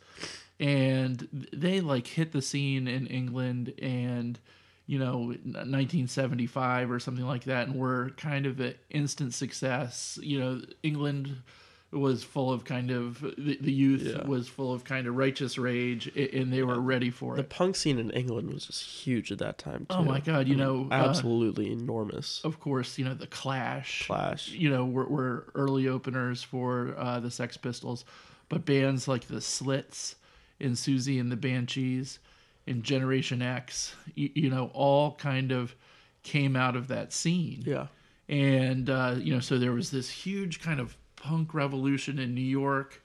And 0.60 1.48
they 1.54 1.80
like 1.82 2.06
hit 2.06 2.34
the 2.34 2.42
scene 2.42 2.88
in 2.88 3.08
England 3.08 3.74
and, 3.82 4.38
you 4.86 5.00
know, 5.00 5.34
1975 5.46 6.92
or 6.92 7.00
something 7.00 7.26
like 7.26 7.46
that, 7.46 7.68
and 7.68 7.76
were 7.78 8.12
kind 8.18 8.46
of 8.46 8.60
an 8.60 8.76
instant 8.90 9.34
success. 9.34 10.20
You 10.22 10.40
know, 10.40 10.62
England 10.84 11.36
was 11.92 12.24
full 12.24 12.52
of 12.54 12.64
kind 12.64 12.90
of 12.90 13.20
the, 13.20 13.58
the 13.60 13.72
youth 13.72 14.02
Yeah. 14.04 14.26
was 14.26 14.48
full 14.48 14.72
of 14.74 14.86
kind 14.86 15.08
of 15.08 15.16
righteous 15.18 15.58
rage 15.58 16.08
and 16.16 16.52
they 16.54 16.64
were 16.64 16.80
ready 16.80 17.10
for 17.10 17.36
The 17.36 17.42
it. 17.42 17.50
The 17.50 17.56
punk 17.56 17.76
scene 17.76 18.00
in 18.00 18.10
England 18.12 18.54
was 18.54 18.66
just 18.68 18.82
huge 18.84 19.30
at 19.32 19.40
that 19.40 19.58
time. 19.58 19.86
Too. 19.90 19.98
Oh 19.98 20.04
my 20.04 20.22
God, 20.22 20.48
you 20.48 20.54
I 20.54 20.58
mean, 20.58 20.60
know, 20.60 20.88
uh, 20.90 20.94
absolutely 21.10 21.72
enormous. 21.72 22.40
of 22.46 22.60
course, 22.62 22.98
you 22.98 23.04
know, 23.04 23.14
the 23.14 23.28
Clash. 23.28 24.06
Clash. 24.08 24.48
You 24.50 24.70
know, 24.70 24.86
were, 24.86 25.06
were 25.06 25.48
early 25.54 25.90
openers 25.90 26.42
for 26.42 26.96
uh, 26.98 27.20
the 27.20 27.30
Sex 27.32 27.58
Pistols, 27.58 28.06
but 28.48 28.64
bands 28.66 29.08
like 29.10 29.28
the 29.28 29.42
Slits 29.42 30.16
and 30.62 30.76
Siouxsie 30.76 31.20
and 31.20 31.30
the 31.32 31.36
Banshees 31.36 32.20
and 32.68 32.84
Generation 32.84 33.42
X, 33.42 33.96
you, 34.16 34.30
you 34.34 34.50
know, 34.50 34.72
all 34.74 35.16
kind 35.16 35.52
of 35.52 35.76
came 36.24 36.56
out 36.56 36.76
of 36.78 36.88
that 36.88 37.12
scene. 37.12 37.64
Yeah, 37.66 37.88
And, 38.30 38.90
uh, 38.90 39.16
you 39.18 39.34
know, 39.34 39.40
so 39.40 39.58
there 39.58 39.72
was 39.74 39.92
this 39.92 40.10
huge 40.10 40.62
kind 40.62 40.80
of 40.80 40.96
punk 41.22 41.54
revolution 41.54 42.20
in 42.20 42.34
New 42.36 42.42
York. 42.42 43.02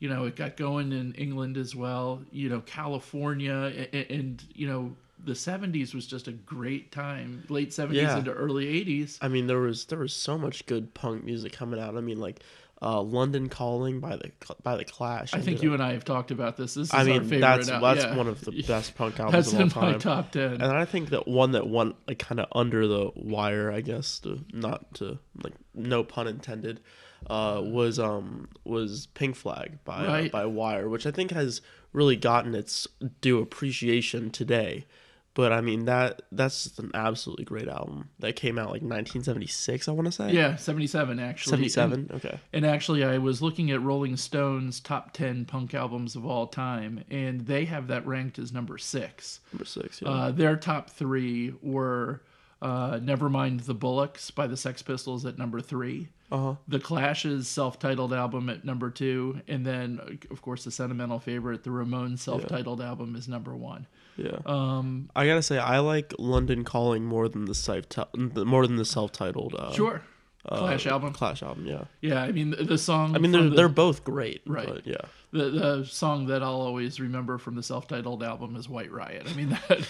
You 0.00 0.08
know, 0.08 0.24
it 0.26 0.36
got 0.36 0.56
going 0.56 0.92
in 0.92 1.12
England 1.14 1.56
as 1.56 1.74
well, 1.74 2.22
you 2.30 2.48
know, 2.48 2.60
California. 2.60 3.88
And, 3.92 4.06
and 4.10 4.44
you 4.54 4.66
know, 4.68 4.96
the 5.24 5.32
70s 5.32 5.94
was 5.94 6.06
just 6.06 6.28
a 6.28 6.32
great 6.32 6.92
time, 6.92 7.42
late 7.48 7.70
70s 7.70 7.94
Yeah. 7.94 8.18
into 8.18 8.32
early 8.32 8.66
80s. 8.66 9.18
I 9.20 9.28
mean 9.28 9.46
there 9.48 9.58
was 9.58 9.86
there 9.86 9.98
was 9.98 10.12
so 10.12 10.38
much 10.38 10.66
good 10.66 10.94
punk 10.94 11.24
music 11.24 11.52
coming 11.52 11.80
out. 11.80 11.96
I 11.96 12.00
mean 12.00 12.20
like 12.20 12.40
uh, 12.80 13.02
London 13.02 13.48
Calling 13.48 13.98
by 13.98 14.14
the 14.14 14.30
by 14.62 14.76
the 14.76 14.84
Clash. 14.84 15.34
I 15.34 15.40
think 15.40 15.64
you 15.64 15.74
and 15.74 15.82
I 15.82 15.94
have 15.94 16.04
talked 16.04 16.30
about 16.30 16.56
this. 16.56 16.74
This 16.74 16.86
is 16.88 16.94
I 16.94 17.02
mean 17.02 17.22
favorite. 17.22 17.40
that's 17.40 17.66
that's 17.68 18.04
yeah. 18.04 18.16
one 18.16 18.28
of 18.28 18.40
the 18.44 18.62
best 18.68 18.94
punk 18.94 19.18
albums 19.18 19.32
That's 19.32 19.48
of 19.52 19.58
all 19.58 19.62
in 19.64 19.70
time. 19.70 19.92
my 19.94 19.98
top 19.98 20.30
10. 20.30 20.52
And 20.52 20.62
I 20.62 20.84
think 20.84 21.10
that 21.10 21.26
one 21.26 21.50
that 21.52 21.68
went 21.68 21.96
like 22.06 22.20
kind 22.20 22.38
of 22.38 22.46
under 22.52 22.86
the 22.86 23.10
wire, 23.16 23.72
I 23.72 23.80
guess, 23.80 24.20
to 24.20 24.44
not 24.52 24.94
to 24.94 25.18
like 25.42 25.54
no 25.74 26.04
pun 26.04 26.28
intended, 26.28 26.78
uh, 27.26 27.60
was 27.64 27.98
um 27.98 28.48
was 28.64 29.08
Pink 29.14 29.36
Flag 29.36 29.78
by 29.84 30.06
uh, 30.06 30.28
by 30.28 30.46
Wire, 30.46 30.88
which 30.88 31.06
I 31.06 31.10
think 31.10 31.30
has 31.32 31.60
really 31.92 32.16
gotten 32.16 32.54
its 32.54 32.86
due 33.20 33.40
appreciation 33.40 34.30
today. 34.30 34.86
But 35.34 35.52
I 35.52 35.60
mean 35.60 35.84
that 35.84 36.22
that's 36.32 36.64
just 36.64 36.78
an 36.80 36.90
absolutely 36.94 37.44
great 37.44 37.68
album 37.68 38.08
that 38.18 38.34
came 38.34 38.58
out 38.58 38.70
like 38.70 38.82
1976, 38.82 39.86
I 39.86 39.92
want 39.92 40.06
to 40.06 40.12
say. 40.12 40.32
yeah, 40.32 40.56
77 40.56 41.20
actually. 41.20 41.68
77. 41.68 42.10
Okay. 42.14 42.40
And 42.52 42.66
actually, 42.66 43.04
I 43.04 43.18
was 43.18 43.40
looking 43.40 43.70
at 43.70 43.80
Rolling 43.80 44.16
Stone's 44.16 44.80
top 44.80 45.12
10 45.12 45.44
punk 45.44 45.74
albums 45.74 46.16
of 46.16 46.26
all 46.26 46.48
time, 46.48 47.04
and 47.08 47.42
they 47.42 47.66
have 47.66 47.86
that 47.86 48.04
ranked 48.04 48.40
as 48.40 48.52
number 48.52 48.78
six. 48.78 49.38
Number 49.52 49.64
six. 49.64 50.02
Yeah. 50.02 50.08
Uh, 50.08 50.30
their 50.32 50.56
top 50.56 50.90
three 50.90 51.54
were 51.62 52.22
uh, 52.60 52.98
Nevermind 52.98 53.66
the 53.66 53.76
Bollocks 53.76 54.34
by 54.34 54.48
the 54.48 54.56
Sex 54.56 54.82
Pistols 54.82 55.24
at 55.24 55.38
number 55.38 55.60
three, 55.60 56.08
Uh 56.30 56.38
huh. 56.38 56.54
The 56.68 56.78
Clash's 56.78 57.48
self 57.48 57.78
titled 57.78 58.12
album 58.12 58.48
at 58.50 58.64
number 58.64 58.90
two, 58.90 59.40
and 59.48 59.64
then, 59.64 60.18
of 60.30 60.42
course, 60.42 60.64
the 60.64 60.70
sentimental 60.70 61.18
favorite, 61.18 61.64
the 61.64 61.70
Ramones 61.70 62.18
self 62.18 62.46
titled 62.46 62.80
album, 62.80 63.16
is 63.16 63.28
number 63.28 63.56
one. 63.56 63.86
Yeah. 64.16 64.38
Um, 64.44 65.10
I 65.14 65.26
gotta 65.26 65.42
say, 65.42 65.58
I 65.58 65.78
like 65.78 66.12
London 66.18 66.64
Calling 66.64 67.04
more 67.04 67.28
than 67.28 67.44
the 67.44 67.54
self 67.54 67.84
more 68.14 68.66
than 68.66 68.76
the 68.76 68.84
self-titled. 68.84 69.54
Uh, 69.54 69.72
sure. 69.72 70.02
Uh, 70.48 70.58
Clash 70.58 70.86
album? 70.86 71.12
Clash 71.12 71.42
album, 71.42 71.66
yeah. 71.66 71.84
Yeah, 72.00 72.22
I 72.22 72.32
mean 72.32 72.50
the, 72.50 72.64
the 72.64 72.78
song. 72.78 73.14
I 73.14 73.18
mean, 73.18 73.32
they're 73.32 73.42
the, 73.44 73.50
they're 73.50 73.68
both 73.68 74.04
great, 74.04 74.42
Right. 74.46 74.66
But 74.66 74.86
yeah, 74.86 74.96
the 75.32 75.50
the 75.50 75.84
song 75.84 76.26
that 76.26 76.42
I'll 76.42 76.60
always 76.60 76.98
remember 77.00 77.38
from 77.38 77.54
the 77.54 77.62
self-titled 77.62 78.22
album 78.22 78.56
is 78.56 78.68
White 78.68 78.90
Riot. 78.90 79.26
I 79.28 79.34
mean 79.34 79.50
that 79.68 79.88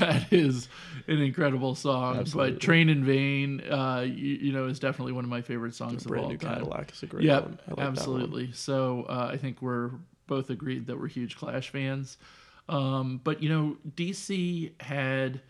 that 0.00 0.32
is 0.32 0.68
an 1.06 1.20
incredible 1.20 1.74
song. 1.74 2.18
Absolutely. 2.18 2.52
But 2.52 2.60
Train 2.60 2.88
in 2.88 3.04
Vain, 3.04 3.60
uh, 3.70 4.00
you, 4.06 4.12
you 4.14 4.52
know, 4.52 4.66
is 4.66 4.80
definitely 4.80 5.12
one 5.12 5.24
of 5.24 5.30
my 5.30 5.42
favorite 5.42 5.74
songs 5.74 6.04
of 6.04 6.08
Brand 6.08 6.24
all 6.24 6.30
New 6.32 6.38
time. 6.38 6.54
Cadillac 6.54 6.92
is 6.92 7.02
a 7.02 7.06
great 7.06 7.24
Yep, 7.24 7.42
one. 7.42 7.58
Like 7.68 7.86
absolutely. 7.86 8.52
So 8.52 9.06
uh, 9.08 9.30
I 9.32 9.36
think 9.36 9.62
we're 9.62 9.90
both 10.26 10.50
agreed 10.50 10.86
that 10.86 10.98
we're 10.98 11.08
huge 11.08 11.36
Clash 11.36 11.70
fans. 11.70 12.16
Um, 12.68 13.20
but 13.22 13.42
you 13.42 13.48
know, 13.48 13.76
DC 13.96 14.80
had, 14.80 15.40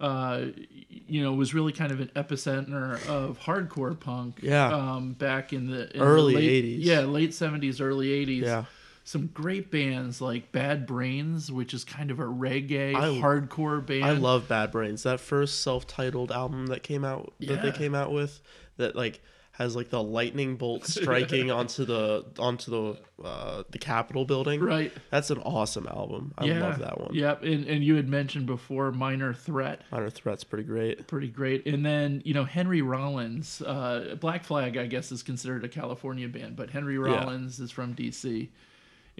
uh, 0.00 0.46
you 0.88 1.22
know, 1.22 1.32
was 1.32 1.54
really 1.54 1.72
kind 1.72 1.92
of 1.92 2.00
an 2.00 2.10
epicenter 2.16 2.94
of 3.08 3.38
hardcore 3.40 3.98
punk. 3.98 4.40
Yeah. 4.42 4.66
Um, 4.74 5.12
back 5.12 5.52
in 5.52 5.68
the 5.70 5.92
in 5.92 5.98
the 6.00 6.04
Early 6.04 6.34
late- 6.34 6.64
80s. 6.64 6.78
Yeah, 6.80 7.00
late 7.00 7.34
seventies, 7.34 7.80
early 7.80 8.10
eighties. 8.12 8.42
Yeah. 8.44 8.64
Some 9.04 9.28
great 9.34 9.70
bands 9.72 10.20
like 10.20 10.52
Bad 10.52 10.86
Brains, 10.86 11.50
which 11.50 11.74
is 11.74 11.82
kind 11.82 12.10
of 12.12 12.20
a 12.20 12.24
reggae 12.24 12.94
I- 12.94 13.20
hardcore 13.20 13.84
band. 13.84 14.04
I 14.04 14.12
love 14.12 14.46
Bad 14.48 14.70
Brains. 14.70 15.02
That 15.02 15.18
first 15.20 15.60
self-titled 15.62 16.30
album 16.30 16.66
that 16.66 16.82
came 16.82 17.04
out 17.04 17.32
that 17.40 17.62
they 17.62 17.72
came 17.72 17.94
out 17.96 18.12
with 18.12 18.40
that 18.76 18.94
like 18.96 19.20
has 19.52 19.76
like 19.76 19.90
the 19.90 20.02
lightning 20.02 20.56
bolt 20.56 20.86
striking 20.86 21.50
onto 21.50 21.84
the 21.84 22.24
onto 22.38 22.70
the 22.70 23.24
uh, 23.24 23.62
the 23.70 23.78
Capitol 23.78 24.24
building. 24.24 24.60
Right. 24.60 24.92
That's 25.10 25.30
an 25.30 25.38
awesome 25.38 25.86
album. 25.86 26.32
I 26.38 26.46
yeah. 26.46 26.60
love 26.60 26.78
that 26.78 27.00
one. 27.00 27.14
Yep. 27.14 27.42
And 27.42 27.66
and 27.66 27.84
you 27.84 27.96
had 27.96 28.08
mentioned 28.08 28.46
before 28.46 28.90
Minor 28.90 29.34
Threat. 29.34 29.82
Minor 29.92 30.10
Threat's 30.10 30.44
pretty 30.44 30.64
great. 30.64 31.06
pretty 31.06 31.28
great. 31.28 31.66
And 31.66 31.84
then 31.84 32.22
you 32.24 32.34
know 32.34 32.44
Henry 32.44 32.82
Rollins, 32.82 33.60
uh, 33.62 34.16
Black 34.18 34.44
Flag, 34.44 34.76
I 34.76 34.86
guess 34.86 35.12
is 35.12 35.22
considered 35.22 35.64
a 35.64 35.68
California 35.68 36.28
band, 36.28 36.56
but 36.56 36.70
Henry 36.70 36.98
Rollins 36.98 37.60
is 37.60 37.70
from 37.70 37.94
DC. 37.94 38.48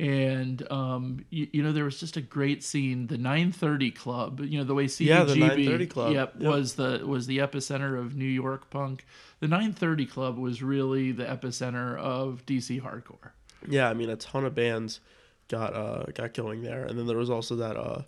And 0.03 0.67
um, 0.73 1.25
you, 1.31 1.47
you 1.53 1.63
know 1.63 1.71
there 1.71 1.85
was 1.85 2.01
just 2.01 2.17
a 2.17 2.21
great 2.21 2.65
scene, 2.65 3.07
the 3.07 3.17
930 3.17 3.93
Club. 3.93 4.41
You 4.41 4.59
know 4.59 4.65
the 4.65 4.75
way 4.75 4.87
CBGB, 4.87 5.07
Yeah, 5.07 5.23
the 5.23 5.37
930 5.37 5.87
Club. 5.87 6.13
Yep, 6.13 6.35
Yep. 6.41 6.51
was 6.51 6.75
the 6.75 7.03
was 7.07 7.27
the 7.29 7.39
epicenter 7.39 7.97
of 7.97 8.17
New 8.17 8.25
York 8.25 8.69
punk. 8.69 9.07
The 9.39 9.47
930 9.47 10.07
Club 10.07 10.39
was 10.39 10.61
really 10.61 11.13
the 11.13 11.25
epicenter 11.25 11.97
of 11.97 12.45
DC 12.47 12.83
hardcore. 12.83 13.31
Yeah, 13.69 13.89
I 13.89 13.95
mean 13.95 14.11
a 14.11 14.17
ton 14.17 14.45
of 14.45 14.57
bands 14.57 14.99
got 15.47 15.73
uh 15.75 16.07
got 16.15 16.35
going 16.35 16.63
there, 16.63 16.85
and 16.85 16.99
then 16.99 17.07
there 17.07 17.17
was 17.17 17.31
also 17.31 17.55
that 17.57 17.77
uh 17.77 18.03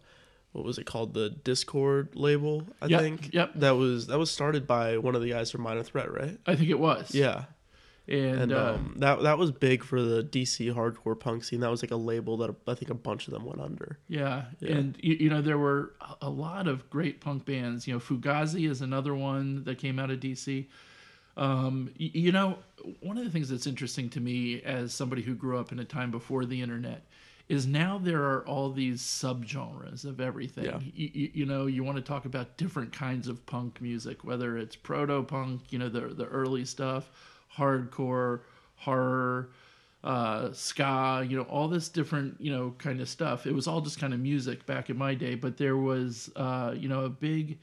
what 0.51 0.65
was 0.65 0.79
it 0.79 0.87
called 0.87 1.15
the 1.15 1.31
Dischord 1.45 2.09
label 2.15 2.65
I 2.83 2.87
Yep, 2.87 3.01
think. 3.01 3.35
yep. 3.35 3.53
That 3.55 3.77
was 3.77 4.09
that 4.09 4.19
was 4.19 4.33
started 4.33 4.67
by 4.67 4.99
one 4.99 5.15
of 5.15 5.23
the 5.23 5.31
guys 5.31 5.53
from 5.53 5.63
Minor 5.63 5.85
Threat, 5.85 6.13
right? 6.13 6.39
I 6.45 6.57
think 6.57 6.71
it 6.71 6.79
was. 6.81 7.15
Yeah, 7.15 7.45
and, 8.07 8.41
and 8.43 8.53
uh, 8.53 8.75
um, 8.75 8.95
that 8.99 9.23
that 9.23 9.39
was 9.39 9.51
big 9.51 9.83
for 9.83 10.03
the 10.03 10.23
DC 10.23 10.73
hardcore 10.75 11.19
punk 11.19 11.43
scene. 11.45 11.61
That 11.61 11.71
was 11.71 11.83
like 11.83 11.91
a 11.91 11.97
label 11.97 12.37
that 12.39 12.55
I 12.69 12.75
think 12.75 12.91
a 12.91 12.95
bunch 12.95 13.27
of 13.29 13.33
them 13.35 13.45
went 13.45 13.61
under. 13.61 13.99
Yeah, 14.09 14.45
Yeah. 14.61 14.77
and 14.77 14.97
you, 15.01 15.15
you 15.21 15.31
know 15.31 15.41
there 15.41 15.59
were 15.59 15.93
a- 16.21 16.29
lot 16.31 16.69
of 16.69 16.91
great 16.91 17.21
punk 17.21 17.45
bands. 17.47 17.87
You 17.87 17.95
know, 17.95 18.01
Fugazi 18.01 18.69
is 18.69 18.83
another 18.83 19.15
one 19.15 19.65
that 19.65 19.79
came 19.79 19.99
out 19.99 20.11
of 20.11 20.21
DC. 20.21 20.67
Um, 21.37 21.91
y- 21.99 22.11
you 22.13 22.31
know, 22.33 22.59
one 23.01 23.19
of 23.19 23.25
the 23.25 23.31
things 23.31 23.49
that's 23.49 23.67
interesting 23.67 24.09
to 24.11 24.21
me 24.21 24.61
as 24.63 24.93
somebody 24.93 25.23
who 25.23 25.35
grew 25.35 25.59
up 25.59 25.73
in 25.73 25.79
a 25.81 25.85
time 25.85 26.11
before 26.11 26.45
the 26.45 26.61
internet 26.61 27.07
is 27.49 27.67
now 27.67 27.99
there 27.99 28.23
are 28.23 28.47
all 28.47 28.71
these 28.71 29.03
subgenres 29.03 30.05
of 30.05 30.21
everything. 30.21 30.65
Yeah. 30.65 30.77
Y- 30.77 31.11
y- 31.15 31.31
you 31.35 31.45
know, 31.47 31.67
you 31.67 31.85
want 31.85 31.97
to 31.97 32.03
talk 32.03 32.25
about 32.25 32.57
different 32.57 32.93
kinds 32.93 33.29
of 33.29 33.45
punk 33.47 33.81
music, 33.81 34.25
whether 34.25 34.57
it's 34.57 34.77
proto 34.77 35.23
punk, 35.23 35.61
you 35.73 35.79
know, 35.79 35.89
the 35.89 36.03
the 36.03 36.27
early 36.27 36.65
stuff, 36.65 37.11
hardcore, 37.57 38.41
horror, 38.77 39.51
uh, 40.03 40.53
ska, 40.53 41.25
you 41.29 41.37
know, 41.37 41.45
all 41.45 41.69
this 41.69 41.89
different, 41.89 42.39
you 42.41 42.53
know, 42.53 42.75
kind 42.79 43.01
of 43.01 43.09
stuff. 43.09 43.47
It 43.47 43.55
was 43.55 43.67
all 43.67 43.81
just 43.81 43.99
kind 43.99 44.13
of 44.13 44.21
music 44.21 44.67
back 44.67 44.91
in 44.91 44.99
my 44.99 45.15
day, 45.15 45.35
but 45.35 45.57
there 45.57 45.77
was, 45.77 46.31
uh, 46.37 46.75
you 46.77 46.89
know, 46.89 47.05
a 47.05 47.09
big 47.09 47.59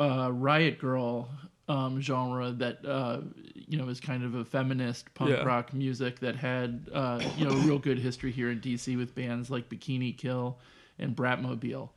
uh, 0.00 0.30
Riot 0.32 0.80
Grrrl 0.80 1.28
um, 1.68 2.00
genre 2.00 2.50
that, 2.52 2.84
uh, 2.86 3.20
you 3.54 3.76
know, 3.76 3.88
is 3.88 4.00
kind 4.00 4.24
of 4.24 4.34
a 4.34 4.44
feminist 4.44 5.12
punk 5.14 5.30
Yeah. 5.30 5.44
rock 5.44 5.74
music 5.74 6.18
that 6.20 6.36
had, 6.36 6.88
uh, 6.92 7.24
you 7.34 7.44
know, 7.44 7.54
real 7.54 7.78
good 7.78 7.98
history 7.98 8.32
here 8.32 8.50
in 8.50 8.60
DC 8.60 8.96
with 8.96 9.14
bands 9.14 9.50
like 9.50 9.68
Bikini 9.68 10.16
Kill 10.16 10.58
and 10.98 11.14
Bratmobile. 11.14 11.90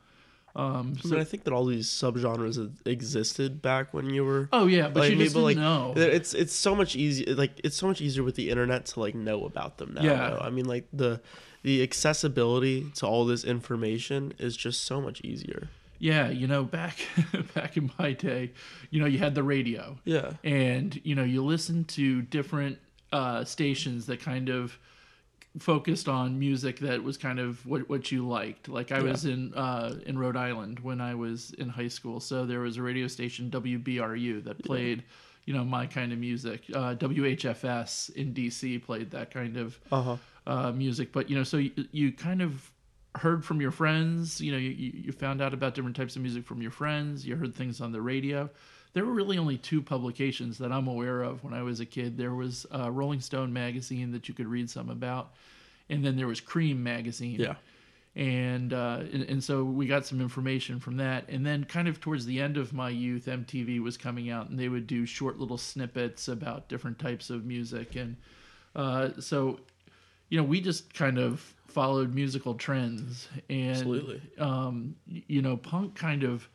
Um, 0.54 0.94
I 1.02 1.08
mean, 1.08 1.20
I 1.20 1.24
think 1.24 1.44
that 1.44 1.52
all 1.52 1.64
these 1.64 1.88
subgenres 1.88 2.86
existed 2.86 3.62
back 3.62 3.94
when 3.94 4.10
you 4.10 4.24
were. 4.24 4.48
oh 4.52 4.66
yeah, 4.66 4.88
but 4.88 5.00
like, 5.00 5.12
you 5.12 5.16
just 5.16 5.34
maybe, 5.34 5.54
didn't 5.54 5.62
know. 5.62 5.94
It's 5.96 6.34
it's 6.34 6.54
so 6.54 6.74
much 6.74 6.94
easier. 6.94 7.34
Like 7.34 7.52
it's 7.64 7.76
so 7.76 7.86
much 7.86 8.00
easier 8.00 8.22
with 8.22 8.34
the 8.34 8.50
internet 8.50 8.86
to 8.86 9.00
like 9.00 9.14
know 9.14 9.44
about 9.44 9.78
them 9.78 9.94
now. 9.94 10.02
Yeah. 10.02 10.30
though. 10.30 10.38
I 10.38 10.50
mean, 10.50 10.66
like 10.66 10.86
the 10.92 11.20
the 11.62 11.82
accessibility 11.82 12.90
to 12.96 13.06
all 13.06 13.24
this 13.24 13.44
information 13.44 14.34
is 14.38 14.56
just 14.56 14.82
so 14.82 15.00
much 15.00 15.20
easier. 15.22 15.68
Yeah, 15.98 16.28
you 16.30 16.48
know, 16.48 16.64
back 16.64 16.98
back 17.54 17.76
in 17.76 17.90
my 17.98 18.12
day, 18.12 18.52
you 18.90 19.00
know, 19.00 19.06
you 19.06 19.18
had 19.18 19.34
the 19.34 19.42
radio. 19.44 19.98
Yeah. 20.04 20.32
and 20.44 21.00
you 21.04 21.14
know 21.14 21.24
you 21.24 21.44
listen 21.44 21.84
to 21.84 22.22
different 22.22 22.78
uh, 23.12 23.44
stations 23.44 24.06
that 24.06 24.20
kind 24.20 24.48
of 24.48 24.78
focused 25.58 26.08
on 26.08 26.38
music 26.38 26.78
that 26.78 27.02
was 27.02 27.16
kind 27.18 27.38
of 27.38 27.64
what, 27.66 27.88
what 27.88 28.10
you 28.10 28.26
liked 28.26 28.68
like 28.68 28.90
i 28.90 29.00
was 29.02 29.24
in 29.26 29.52
uh, 29.54 29.94
in 30.06 30.18
rhode 30.18 30.36
island 30.36 30.80
when 30.80 30.98
i 31.00 31.14
was 31.14 31.50
in 31.58 31.68
high 31.68 31.88
school 31.88 32.20
so 32.20 32.46
there 32.46 32.60
was 32.60 32.78
a 32.78 32.82
radio 32.82 33.06
station 33.06 33.50
wbru 33.50 34.42
that 34.44 34.62
played 34.64 35.02
you 35.44 35.52
know 35.52 35.62
my 35.64 35.86
kind 35.86 36.10
of 36.12 36.18
music 36.18 36.62
uh, 36.74 36.94
whfs 36.94 38.10
in 38.14 38.32
dc 38.32 38.82
played 38.84 39.10
that 39.10 39.30
kind 39.30 39.56
of 39.56 39.78
Uh 39.90 40.02
huh. 40.02 40.16
uh, 40.46 40.72
music. 40.72 41.12
But 41.12 41.28
you 41.30 41.36
know, 41.36 41.44
so 41.44 41.58
you, 41.58 41.70
you 41.92 42.12
kind 42.12 42.40
of 42.42 42.70
heard 43.16 43.44
from 43.44 43.60
your 43.60 43.70
friends. 43.70 44.40
You 44.40 44.52
know, 44.52 44.58
you, 44.58 44.70
you 44.70 45.12
found 45.12 45.42
out 45.42 45.52
about 45.52 45.74
different 45.74 45.96
types 45.96 46.16
of 46.16 46.22
music 46.22 46.44
from 46.46 46.62
your 46.62 46.70
friends. 46.70 47.26
You 47.26 47.36
heard 47.36 47.54
things 47.54 47.80
on 47.80 47.92
the 47.92 48.00
radio. 48.00 48.48
There 48.94 49.04
were 49.04 49.12
really 49.12 49.38
only 49.38 49.56
two 49.58 49.80
publications 49.82 50.58
that 50.58 50.70
I'm 50.72 50.86
aware 50.86 51.22
of 51.22 51.42
when 51.44 51.54
I 51.54 51.62
was 51.62 51.80
a 51.80 51.86
kid. 51.86 52.16
There 52.18 52.34
was 52.34 52.66
uh, 52.74 52.90
Rolling 52.90 53.20
Stone 53.20 53.52
magazine 53.52 54.12
that 54.12 54.28
you 54.28 54.34
could 54.34 54.46
read 54.46 54.68
some 54.68 54.90
about, 54.90 55.32
and 55.88 56.04
then 56.04 56.16
there 56.16 56.26
was 56.26 56.40
Creem 56.40 56.76
magazine 56.78 57.40
Yeah. 57.40 57.54
and, 58.14 58.72
uh, 58.74 59.00
and 59.12 59.22
and 59.22 59.42
so 59.42 59.64
we 59.64 59.86
got 59.86 60.04
some 60.04 60.20
information 60.20 60.78
from 60.78 60.98
that 60.98 61.24
and 61.30 61.46
then 61.46 61.64
kind 61.64 61.88
of 61.88 61.98
towards 62.00 62.26
the 62.26 62.38
end 62.40 62.58
of 62.58 62.74
my 62.74 62.90
youth 62.90 63.24
mtv 63.24 63.80
was 63.82 63.96
coming 63.96 64.28
out 64.28 64.50
and 64.50 64.58
they 64.58 64.68
would 64.68 64.86
do 64.86 65.06
short 65.06 65.38
little 65.38 65.56
snippets 65.56 66.28
about 66.28 66.68
different 66.68 66.98
types 66.98 67.30
of 67.30 67.46
music 67.46 67.96
and 67.96 68.16
uh, 68.76 69.08
so 69.18 69.58
you 70.28 70.36
know 70.38 70.44
we 70.44 70.60
just 70.60 70.92
kind 70.92 71.18
of 71.18 71.40
followed 71.68 72.14
musical 72.14 72.54
trends 72.54 73.28
and 73.48 73.70
Absolutely. 73.78 74.20
um, 74.38 74.94
you 75.06 75.40
know 75.40 75.56
punk 75.56 75.94
kind 75.94 76.22
of 76.22 76.46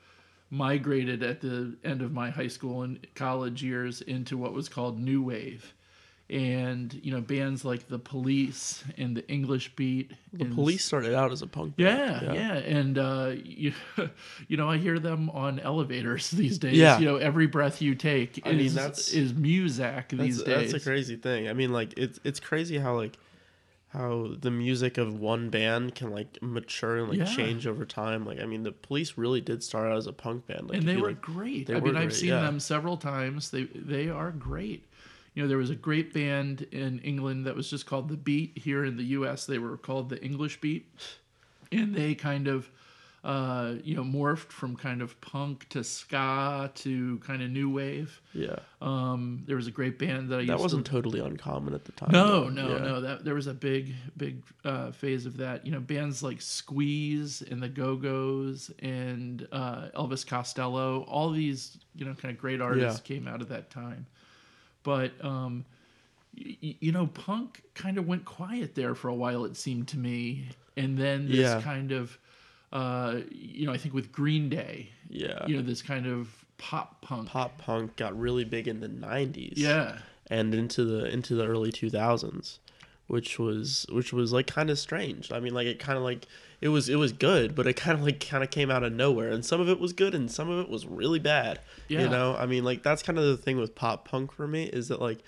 migrated 0.50 1.24
at 1.24 1.42
the 1.42 1.76
end 1.84 2.02
of 2.02 2.12
my 2.12 2.30
high 2.30 2.48
school 2.48 2.84
and 2.84 3.06
college 3.16 3.62
years 3.64 4.02
into 4.02 4.38
what 4.38 4.54
was 4.54 4.70
called 4.70 5.00
new 5.00 5.22
wave 5.22 5.74
and 6.30 6.94
you 7.04 7.10
know 7.12 7.22
bands 7.22 7.64
like 7.64 7.88
the 7.88 7.98
police 7.98 8.84
and 8.98 9.16
the 9.16 9.26
english 9.30 9.74
beat 9.78 10.12
The 10.34 10.44
and 10.44 10.54
police 10.54 10.84
started 10.84 11.14
out 11.16 11.32
as 11.32 11.42
a 11.42 11.48
punk. 11.48 11.76
yeah, 11.78 12.20
band. 12.20 12.26
yeah, 12.26 12.34
Yeah. 12.34 12.54
and 12.78 12.98
uh, 12.98 13.32
you, 13.42 13.72
you 14.50 14.58
know, 14.58 14.70
I 14.70 14.78
hear 14.78 15.00
them 15.00 15.30
on 15.30 15.60
elevators 15.62 16.30
these 16.44 16.58
days. 16.58 16.74
Yeah. 16.76 17.00
You 17.00 17.06
know, 17.06 17.16
every 17.16 17.48
breath 17.48 17.82
you 17.82 17.96
take 17.96 18.42
I 18.46 18.52
mean, 18.52 18.60
is 18.60 18.74
that's- 18.76 19.10
is 19.14 19.32
Muzak 19.34 20.10
these 20.10 20.38
that's, 20.44 20.44
days. 20.50 20.72
That's 20.74 20.84
a 20.86 20.90
crazy 20.90 21.16
thing. 21.16 21.48
I 21.48 21.54
mean, 21.54 21.72
like 21.72 21.94
it's 21.98 22.20
it's 22.26 22.42
crazy 22.42 22.78
how 22.78 22.96
like 22.96 23.18
how 23.90 24.34
the 24.40 24.52
music 24.52 24.98
of 24.98 25.20
one 25.20 25.50
band 25.50 25.96
can 25.96 26.12
like 26.12 26.38
mature 26.42 26.98
and 26.98 27.10
like 27.10 27.20
Yeah. 27.20 27.26
change 27.26 27.66
over 27.66 27.86
time. 27.86 28.26
Like 28.26 28.40
I 28.40 28.46
mean, 28.46 28.64
the 28.64 28.72
police 28.72 29.18
really 29.18 29.42
did 29.42 29.64
start 29.64 29.90
out 29.92 29.98
as 29.98 30.08
a 30.08 30.14
punk 30.14 30.46
band. 30.48 30.68
Like, 30.70 30.80
and 30.80 30.88
they 30.88 30.98
were 30.98 31.10
look- 31.10 31.22
great. 31.22 31.68
they 31.68 31.76
I 31.76 31.80
were 31.80 31.88
mean, 31.94 31.98
I've 31.98 32.14
seen 32.14 32.30
yeah. 32.30 32.42
them 32.42 32.60
several 32.60 32.98
times. 32.98 33.52
They 33.52 33.64
they 33.64 34.10
are 34.10 34.32
great. 34.32 34.86
You 35.34 35.44
know, 35.44 35.48
there 35.50 35.58
was 35.60 35.70
a 35.70 35.76
great 35.76 36.14
band 36.14 36.64
in 36.72 37.00
England 37.00 37.46
that 37.46 37.56
was 37.56 37.70
just 37.70 37.86
called 37.86 38.10
the 38.10 38.18
Beat. 38.18 38.58
Here 38.58 38.84
in 38.84 38.98
the 38.98 39.04
U.S., 39.04 39.46
they 39.46 39.60
were 39.60 39.78
called 39.78 40.10
the 40.10 40.20
English 40.24 40.60
Beat, 40.62 40.88
and 41.72 41.94
they 41.94 42.16
kind 42.16 42.48
of, 42.48 42.72
uh, 43.28 43.74
you 43.84 43.94
know, 43.94 44.04
morphed 44.06 44.52
from 44.54 44.76
kind 44.78 45.02
of 45.02 45.20
punk 45.20 45.68
to 45.68 45.84
ska 45.84 46.72
to 46.74 47.18
kind 47.20 47.42
of 47.44 47.50
new 47.50 47.70
wave. 47.70 48.22
yeah, 48.34 48.56
Um, 48.82 49.44
there 49.46 49.58
was 49.58 49.68
a 49.68 49.72
great 49.72 50.00
band 50.00 50.30
that 50.30 50.40
I 50.40 50.46
that 50.46 50.56
to 50.56 50.62
wasn't 50.62 50.86
totally 50.86 51.20
uncommon 51.20 51.74
at 51.74 51.84
the 51.84 51.92
time. 51.92 52.10
No, 52.14 52.44
though. 52.46 52.50
no, 52.50 52.70
Yeah. 52.70 52.78
no. 52.84 53.02
That 53.02 53.26
there 53.26 53.34
was 53.36 53.48
a 53.48 53.54
big, 53.54 53.96
big 54.16 54.44
uh, 54.64 54.92
phase 54.92 55.26
of 55.26 55.36
that. 55.38 55.66
You 55.66 55.74
know, 55.74 55.82
bands 55.82 56.24
like 56.24 56.42
Squeeze 56.42 57.42
and 57.42 57.62
the 57.62 57.68
Go 57.68 57.98
Go's 57.98 58.72
and 58.80 59.46
uh, 59.52 59.90
Elvis 59.94 60.26
Costello. 60.26 61.04
All 61.10 61.30
these, 61.32 61.78
you 61.96 62.06
know, 62.06 62.14
kind 62.14 62.34
of 62.34 62.40
great 62.40 62.62
artists 62.62 63.02
came 63.02 63.28
out 63.28 63.42
of 63.42 63.50
that 63.50 63.70
time. 63.70 64.06
But 64.84 65.12
um, 65.22 65.66
you 66.34 66.92
know, 66.92 67.08
punk 67.08 67.64
kind 67.74 67.98
of 67.98 68.08
went 68.08 68.24
quiet 68.24 68.74
there 68.76 68.96
for 68.96 69.10
a 69.10 69.16
while. 69.16 69.44
It 69.46 69.58
seemed 69.58 69.88
to 69.90 69.98
me, 69.98 70.48
and 70.78 70.98
then 70.98 71.28
this 71.28 71.40
Yeah. 71.40 71.62
kind 71.62 71.92
of, 71.92 72.18
uh, 72.74 73.20
you 73.32 73.66
know, 73.66 73.72
I 73.74 73.78
think 73.78 73.94
with 73.94 74.12
Green 74.12 74.50
Day, 74.50 74.90
Yeah, 75.10 75.46
you 75.48 75.56
know, 75.56 75.62
this 75.62 75.82
kind 75.82 76.06
of 76.06 76.46
pop 76.58 77.02
punk. 77.02 77.30
pop 77.30 77.58
punk 77.60 77.96
got 77.98 78.18
really 78.20 78.44
big 78.44 78.68
in 78.68 78.80
the 78.80 78.90
90s 78.90 79.54
Yeah. 79.58 80.00
and 80.30 80.54
into 80.56 80.84
the 80.84 81.06
into 81.06 81.36
the 81.36 81.46
early 81.46 81.72
2000s 81.72 82.58
which 83.06 83.38
was 83.40 83.86
which 83.92 84.12
was 84.12 84.34
like 84.34 84.48
kind 84.48 84.70
of 84.72 84.78
strange 84.80 85.32
i 85.32 85.40
mean 85.40 85.54
like 85.54 85.68
it 85.68 85.78
kind 85.80 85.98
of 85.98 86.04
like 86.04 86.26
it 86.60 86.68
was 86.70 86.90
it 86.90 86.96
was 86.96 87.14
good 87.14 87.54
but 87.56 87.66
it 87.68 87.74
kind 87.76 87.98
of 87.98 88.04
like 88.04 88.20
kind 88.28 88.44
of 88.44 88.50
came 88.50 88.70
out 88.72 88.84
of 88.84 88.92
nowhere 88.92 89.30
and 89.30 89.46
some 89.46 89.62
of 89.62 89.70
it 89.70 89.80
was 89.80 89.94
good 89.94 90.14
and 90.16 90.30
some 90.32 90.50
of 90.50 90.60
it 90.60 90.68
was 90.70 90.86
really 90.88 91.20
bad 91.20 91.60
Yeah. 91.88 92.02
you 92.02 92.10
know 92.10 92.36
i 92.38 92.46
mean 92.48 92.64
like 92.66 92.82
that's 92.84 93.04
kind 93.04 93.18
of 93.20 93.24
the 93.26 93.38
thing 93.38 93.58
with 93.58 93.76
pop 93.76 94.06
punk 94.10 94.32
for 94.34 94.48
me 94.48 94.64
is 94.66 94.88
that 94.90 95.00
like 95.00 95.20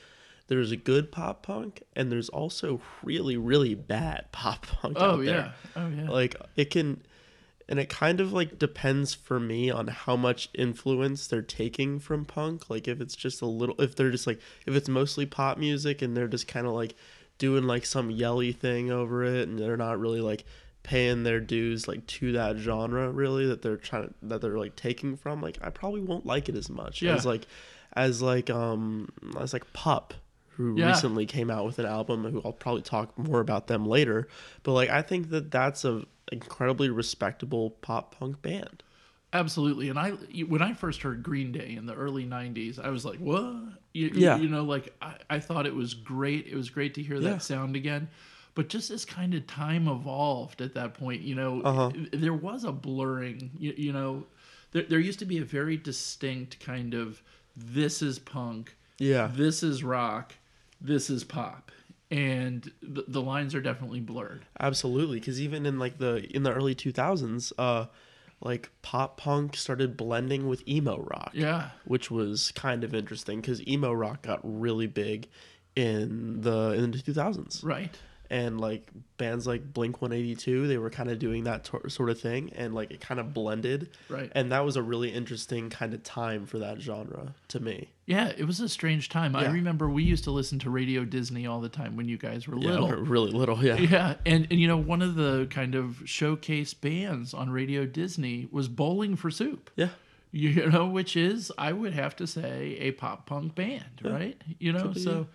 there's 0.47 0.71
a 0.71 0.75
good 0.77 1.11
pop 1.11 1.43
punk 1.43 1.83
and 1.95 2.11
there's 2.11 2.27
also 2.29 2.81
really 3.03 3.37
really 3.37 3.75
bad 3.75 4.25
pop 4.33 4.65
punk 4.67 4.97
Oh 4.99 5.11
out 5.11 5.25
there 5.25 5.53
yeah. 5.75 5.81
Oh 5.81 5.87
yeah. 5.87 6.09
like 6.09 6.35
it 6.57 6.71
can 6.71 7.01
and 7.69 7.79
it 7.79 7.87
kind 7.87 8.19
of 8.19 8.33
like 8.33 8.59
depends 8.59 9.13
for 9.13 9.39
me 9.39 9.69
on 9.69 9.87
how 9.87 10.15
much 10.17 10.49
influence 10.53 11.27
they're 11.27 11.41
taking 11.41 11.99
from 11.99 12.25
punk 12.25 12.69
like 12.69 12.87
if 12.87 12.99
it's 12.99 13.15
just 13.15 13.41
a 13.41 13.45
little 13.45 13.79
if 13.79 13.95
they're 13.95 14.11
just 14.11 14.27
like 14.27 14.39
if 14.65 14.75
it's 14.75 14.89
mostly 14.89 15.25
pop 15.25 15.57
music 15.57 16.01
and 16.01 16.17
they're 16.17 16.27
just 16.27 16.47
kind 16.47 16.65
of 16.67 16.73
like 16.73 16.95
doing 17.37 17.63
like 17.65 17.85
some 17.85 18.09
yelly 18.11 18.51
thing 18.51 18.91
over 18.91 19.23
it 19.23 19.47
and 19.47 19.57
they're 19.57 19.77
not 19.77 19.97
really 19.99 20.19
like 20.19 20.43
paying 20.83 21.23
their 21.23 21.39
dues 21.39 21.87
like 21.87 22.05
to 22.07 22.31
that 22.33 22.57
genre 22.57 23.09
really 23.11 23.45
that 23.45 23.61
they're 23.61 23.77
trying 23.77 24.07
to 24.07 24.13
that 24.23 24.41
they're 24.41 24.57
like 24.57 24.75
taking 24.75 25.15
from 25.15 25.41
like 25.41 25.57
i 25.61 25.69
probably 25.69 26.01
won't 26.01 26.25
like 26.25 26.49
it 26.49 26.55
as 26.55 26.69
much 26.69 27.01
Yeah. 27.01 27.15
as 27.15 27.25
like 27.25 27.45
as 27.93 28.21
like 28.21 28.49
um 28.49 29.09
as 29.39 29.53
like 29.53 29.71
pup 29.73 30.13
who 30.49 30.75
Yeah. 30.77 30.87
recently 30.87 31.25
came 31.25 31.49
out 31.49 31.65
with 31.65 31.79
an 31.79 31.85
album 31.85 32.23
who 32.29 32.41
I'll 32.43 32.51
probably 32.51 32.81
talk 32.81 33.17
more 33.17 33.39
about 33.39 33.67
them 33.67 33.85
later 33.85 34.27
but 34.63 34.73
like 34.73 34.89
I 34.89 35.01
think 35.01 35.29
that 35.29 35.51
that's 35.51 35.85
a 35.85 36.03
incredibly 36.31 36.89
respectable 36.89 37.71
pop 37.81 38.15
punk 38.19 38.41
band 38.41 38.83
Absolutely. 39.31 39.89
And 39.89 39.99
I, 39.99 40.09
when 40.47 40.63
I 40.63 40.73
first 40.73 41.03
heard 41.03 41.21
Green 41.21 41.51
Day 41.51 41.75
in 41.75 41.85
the 41.85 41.93
early 41.93 42.25
'90s, 42.25 42.83
I 42.83 42.89
was 42.89 43.05
like, 43.05 43.19
"What?" 43.19 43.53
You, 43.93 44.09
Yeah. 44.11 44.37
You 44.37 44.49
know, 44.49 44.63
like 44.63 44.91
I, 45.03 45.17
I 45.29 45.39
thought 45.39 45.67
it 45.67 45.75
was 45.75 45.93
great. 45.93 46.47
It 46.47 46.55
was 46.55 46.71
great 46.71 46.95
to 46.95 47.03
hear 47.03 47.19
that 47.19 47.29
Yeah. 47.29 47.37
sound 47.37 47.75
again. 47.75 48.07
But 48.55 48.69
just 48.69 48.89
as 48.89 49.05
kind 49.05 49.35
of 49.35 49.45
time 49.45 49.87
evolved 49.87 50.61
at 50.61 50.73
that 50.73 50.95
point, 50.95 51.21
you 51.21 51.35
know, 51.35 51.61
Uh-huh. 51.61 51.91
there 52.11 52.33
was 52.33 52.63
a 52.63 52.71
blurring. 52.71 53.51
You, 53.59 53.75
you 53.77 53.93
know, 53.93 54.25
there, 54.71 54.81
there 54.89 54.99
used 54.99 55.19
to 55.19 55.25
be 55.25 55.37
a 55.37 55.45
very 55.45 55.77
distinct 55.77 56.59
kind 56.59 56.95
of 56.95 57.21
this 57.55 58.01
is 58.01 58.17
punk, 58.17 58.75
yeah 58.97 59.29
this 59.35 59.61
is 59.61 59.83
rock, 59.83 60.33
this 60.81 61.07
is 61.11 61.23
pop, 61.23 61.71
and 62.11 62.71
the, 62.81 63.05
the 63.07 63.21
lines 63.21 63.53
are 63.55 63.61
definitely 63.61 63.99
blurred. 63.99 64.45
absolutely 64.59 65.19
because 65.19 65.39
even 65.39 65.65
in 65.65 65.77
like 65.79 65.97
the 65.99 66.25
in 66.35 66.43
the 66.43 66.51
early 66.53 66.73
2000s 66.75 67.53
uh 67.57 67.85
like 68.41 68.69
pop 68.81 69.17
punk 69.17 69.55
started 69.55 69.95
blending 69.97 70.47
with 70.47 70.67
emo 70.67 70.97
rock 70.99 71.31
Yeah. 71.33 71.69
which 71.85 72.09
was 72.09 72.51
kind 72.53 72.83
of 72.83 72.93
interesting 72.95 73.41
because 73.41 73.65
emo 73.67 73.91
rock 73.91 74.21
got 74.23 74.39
really 74.43 74.87
big 74.87 75.27
in 75.75 76.41
the 76.41 76.71
in 76.73 76.91
the 76.91 76.97
2000s 76.97 77.63
Right. 77.63 77.95
And 78.31 78.59
like 78.61 78.87
bands 79.17 79.47
like 79.47 79.73
blink 79.73 80.01
182 80.01 80.67
they 80.67 80.77
were 80.77 80.89
kind 80.89 81.09
of 81.09 81.17
doing 81.19 81.43
that 81.45 81.69
sort 81.87 82.09
of 82.09 82.19
thing 82.19 82.51
and 82.55 82.73
like 82.75 82.91
it 82.91 83.01
kind 83.01 83.19
of 83.19 83.33
blended 83.33 83.89
Right. 84.07 84.31
and 84.35 84.51
that 84.51 84.63
was 84.63 84.75
a 84.75 84.83
really 84.83 85.09
interesting 85.09 85.69
kind 85.69 85.93
of 85.93 86.03
time 86.03 86.45
for 86.45 86.59
that 86.59 86.79
genre 86.79 87.33
to 87.49 87.59
me 87.59 87.89
Yeah, 88.05 88.31
it 88.37 88.45
was 88.45 88.59
a 88.59 88.69
strange 88.69 89.09
time. 89.09 89.33
Yeah. 89.33 89.41
I 89.41 89.45
remember 89.51 89.89
we 89.89 90.03
used 90.03 90.23
to 90.25 90.31
listen 90.31 90.59
to 90.59 90.69
Radio 90.69 91.05
Disney 91.05 91.47
all 91.47 91.59
the 91.59 91.69
time 91.69 91.95
when 91.97 92.07
you 92.07 92.17
guys 92.17 92.47
were 92.47 92.57
yeah 92.57 92.71
little. 92.79 93.03
really 93.03 93.31
little 93.31 93.63
yeah 93.63 93.75
Yeah, 93.77 94.15
and, 94.25 94.47
and 94.51 94.59
you 94.59 94.67
know 94.67 94.77
one 94.77 95.01
of 95.01 95.15
the 95.15 95.47
kind 95.49 95.75
of 95.75 96.01
showcase 96.05 96.73
bands 96.73 97.33
on 97.33 97.49
Radio 97.49 97.85
Disney 97.85 98.47
was 98.51 98.67
Bowling 98.67 99.15
for 99.15 99.31
Soup. 99.31 99.69
yeah 99.75 99.89
You 100.31 100.69
know, 100.69 100.85
which 100.85 101.15
is 101.17 101.51
I 101.57 101.73
would 101.73 101.93
have 101.93 102.15
to 102.17 102.27
say 102.27 102.77
a 102.79 102.91
pop 102.91 103.25
punk 103.25 103.55
band, 103.55 104.01
right? 104.03 104.39
You 104.59 104.73
know, 104.73 104.93
so 104.93 105.25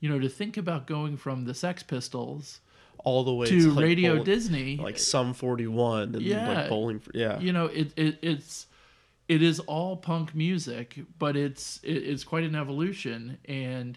you 0.00 0.08
know 0.08 0.18
to 0.18 0.28
think 0.28 0.56
about 0.56 0.86
going 0.86 1.16
from 1.16 1.44
the 1.44 1.54
Sex 1.54 1.82
Pistols 1.82 2.60
all 3.02 3.24
the 3.24 3.32
way 3.32 3.46
to 3.46 3.70
like, 3.70 3.82
Radio 3.84 4.16
bowl- 4.16 4.24
Disney, 4.24 4.76
like 4.76 4.98
Sum 4.98 5.32
41 5.32 6.14
and 6.14 6.22
Yeah. 6.22 6.48
like 6.48 6.68
bowling 6.68 6.98
for, 7.00 7.10
yeah 7.14 7.38
you 7.38 7.52
know 7.52 7.66
it, 7.66 7.92
it 7.96 8.18
it's 8.22 8.66
it 9.28 9.42
is 9.42 9.60
all 9.60 9.96
punk 9.96 10.34
music 10.34 10.98
but 11.18 11.36
it's 11.36 11.80
it, 11.82 11.92
it's 11.98 12.24
quite 12.24 12.44
an 12.44 12.54
evolution 12.54 13.38
and 13.46 13.96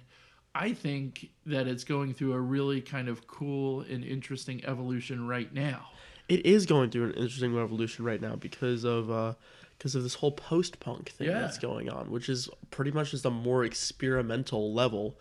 i 0.55 0.72
think 0.72 1.29
that 1.45 1.67
it's 1.67 1.83
going 1.83 2.13
through 2.13 2.33
a 2.33 2.39
really 2.39 2.79
kind 2.79 3.10
of 3.10 3.25
cool 3.27 3.81
and 3.81 4.03
interesting 4.05 4.63
evolution 4.65 5.27
right 5.27 5.53
now 5.53 5.88
it 6.29 6.45
is 6.45 6.65
going 6.65 6.89
through 6.89 7.05
an 7.05 7.13
interesting 7.13 7.54
revolution 7.56 8.06
right 8.06 8.21
now 8.21 8.36
because 8.36 8.84
of 8.86 9.10
uh 9.12 9.34
because 9.78 9.95
of 9.95 10.04
this 10.04 10.13
whole 10.13 10.32
post-punk 10.32 11.10
thing 11.10 11.28
Yeah. 11.28 11.39
that's 11.41 11.58
going 11.58 11.89
on 11.89 12.10
which 12.12 12.30
is 12.30 12.47
pretty 12.71 12.91
much 12.91 13.12
just 13.12 13.25
a 13.25 13.30
more 13.32 13.65
experimental 13.65 14.73
level 14.73 15.17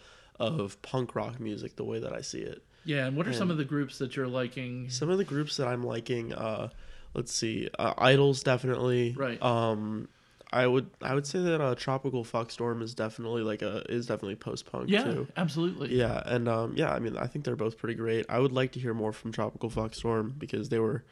of 0.46 0.80
punk 0.82 1.14
rock 1.14 1.38
music 1.40 1.76
the 1.76 1.84
way 1.84 1.98
that 1.98 2.12
i 2.12 2.20
see 2.20 2.40
it. 2.40 2.62
Yeah 2.84 3.06
and 3.06 3.16
what 3.16 3.28
are 3.28 3.32
some 3.32 3.50
of 3.50 3.56
the 3.58 3.64
groups 3.64 3.98
that 3.98 4.16
you're 4.16 4.26
liking? 4.26 4.90
Some 4.90 5.08
of 5.10 5.18
the 5.18 5.24
groups 5.24 5.56
that 5.58 5.68
i'm 5.68 5.82
liking 5.84 6.32
uh 6.34 6.68
let's 7.14 7.32
see 7.32 7.68
uh, 7.78 7.94
idles 7.98 8.42
definitely. 8.42 9.14
Right. 9.16 9.40
um 9.42 10.08
i 10.52 10.66
would 10.66 10.90
i 11.00 11.14
would 11.14 11.26
say 11.26 11.38
that 11.40 11.60
uh 11.62 11.74
tropical 11.74 12.24
fuckstorm 12.24 12.82
is 12.82 12.94
definitely 12.94 13.42
like 13.42 13.62
a 13.62 13.84
is 13.90 14.06
definitely 14.06 14.36
post-punk 14.36 14.90
yeah 14.90 15.04
too. 15.04 15.26
absolutely. 15.36 15.94
Yeah 15.96 16.22
and 16.26 16.48
um 16.48 16.74
yeah 16.76 16.92
i 16.92 16.98
mean 16.98 17.16
i 17.16 17.26
think 17.26 17.44
they're 17.44 17.56
both 17.56 17.78
pretty 17.78 17.94
great. 17.94 18.26
I 18.28 18.38
would 18.38 18.52
like 18.52 18.72
to 18.72 18.80
hear 18.80 18.92
more 18.94 19.12
from 19.12 19.32
tropical 19.32 19.70
fuckstorm 19.70 20.38
because 20.38 20.68
they 20.68 20.78
were 20.78 21.04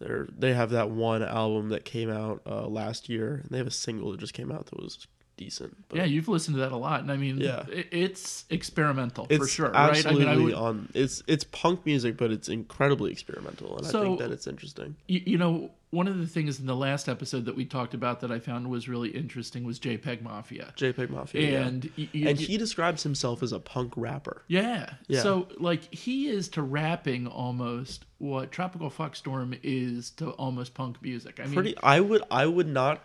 they're 0.00 0.26
they 0.36 0.54
have 0.54 0.70
that 0.70 0.90
one 0.90 1.22
album 1.22 1.68
that 1.68 1.84
came 1.84 2.10
out 2.10 2.40
uh 2.46 2.66
last 2.66 3.08
year 3.08 3.40
and 3.42 3.50
they 3.50 3.58
have 3.58 3.66
a 3.66 3.70
single 3.70 4.10
that 4.12 4.18
just 4.20 4.32
came 4.34 4.50
out 4.50 4.66
that 4.66 4.78
was 4.82 5.06
decent 5.40 5.74
but 5.88 5.96
yeah 5.98 6.04
you've 6.04 6.28
listened 6.28 6.54
to 6.54 6.60
that 6.60 6.70
a 6.70 6.76
lot 6.76 7.00
and 7.00 7.10
i 7.10 7.16
mean 7.16 7.38
Yeah. 7.40 7.64
it's 7.70 8.44
experimental 8.50 9.26
it's 9.30 9.42
for 9.42 9.48
sure 9.48 9.70
right 9.70 9.96
absolutely 9.96 10.26
i 10.26 10.34
mean 10.36 10.40
i 10.40 10.44
would 10.44 10.54
on 10.54 10.88
it's 10.94 11.22
it's 11.26 11.44
punk 11.44 11.84
music 11.86 12.16
but 12.18 12.30
it's 12.30 12.48
incredibly 12.48 13.10
experimental 13.10 13.78
and 13.78 13.86
i 13.86 13.90
think 13.90 14.18
that 14.18 14.30
it's 14.30 14.46
interesting 14.46 14.96
you, 15.08 15.22
you 15.24 15.38
know 15.38 15.70
one 15.92 16.06
of 16.06 16.18
the 16.18 16.26
things 16.26 16.60
in 16.60 16.66
the 16.66 16.76
last 16.76 17.08
episode 17.08 17.46
that 17.46 17.56
we 17.56 17.64
talked 17.64 17.94
about 17.94 18.20
that 18.20 18.30
i 18.30 18.38
found 18.38 18.68
was 18.70 18.88
really 18.88 19.08
interesting 19.08 19.64
was 19.64 19.80
jpeg 19.80 20.20
mafia 20.22 20.72
jpeg 20.76 21.08
mafia 21.10 21.50
yeah. 21.50 21.66
and 21.66 21.90
y- 21.98 22.08
y- 22.14 22.24
and 22.28 22.38
he 22.38 22.56
describes 22.58 23.02
himself 23.02 23.42
as 23.42 23.52
a 23.52 23.58
punk 23.58 23.92
rapper 23.96 24.42
Yeah. 24.46 24.90
Yeah. 25.08 25.22
So 25.22 25.48
like 25.58 25.92
he 25.92 26.28
is 26.28 26.48
to 26.50 26.62
rapping 26.62 27.26
almost 27.26 28.04
what 28.18 28.52
Tropical 28.52 28.90
Fuckstorm 28.90 29.58
is 29.62 30.10
to 30.10 30.30
almost 30.32 30.74
punk 30.74 31.00
music. 31.02 31.40
I 31.40 31.44
mean, 31.44 31.54
pretty 31.54 31.74
i 31.82 31.98
would 32.00 32.22
i 32.30 32.44
would 32.46 32.68
not 32.68 33.02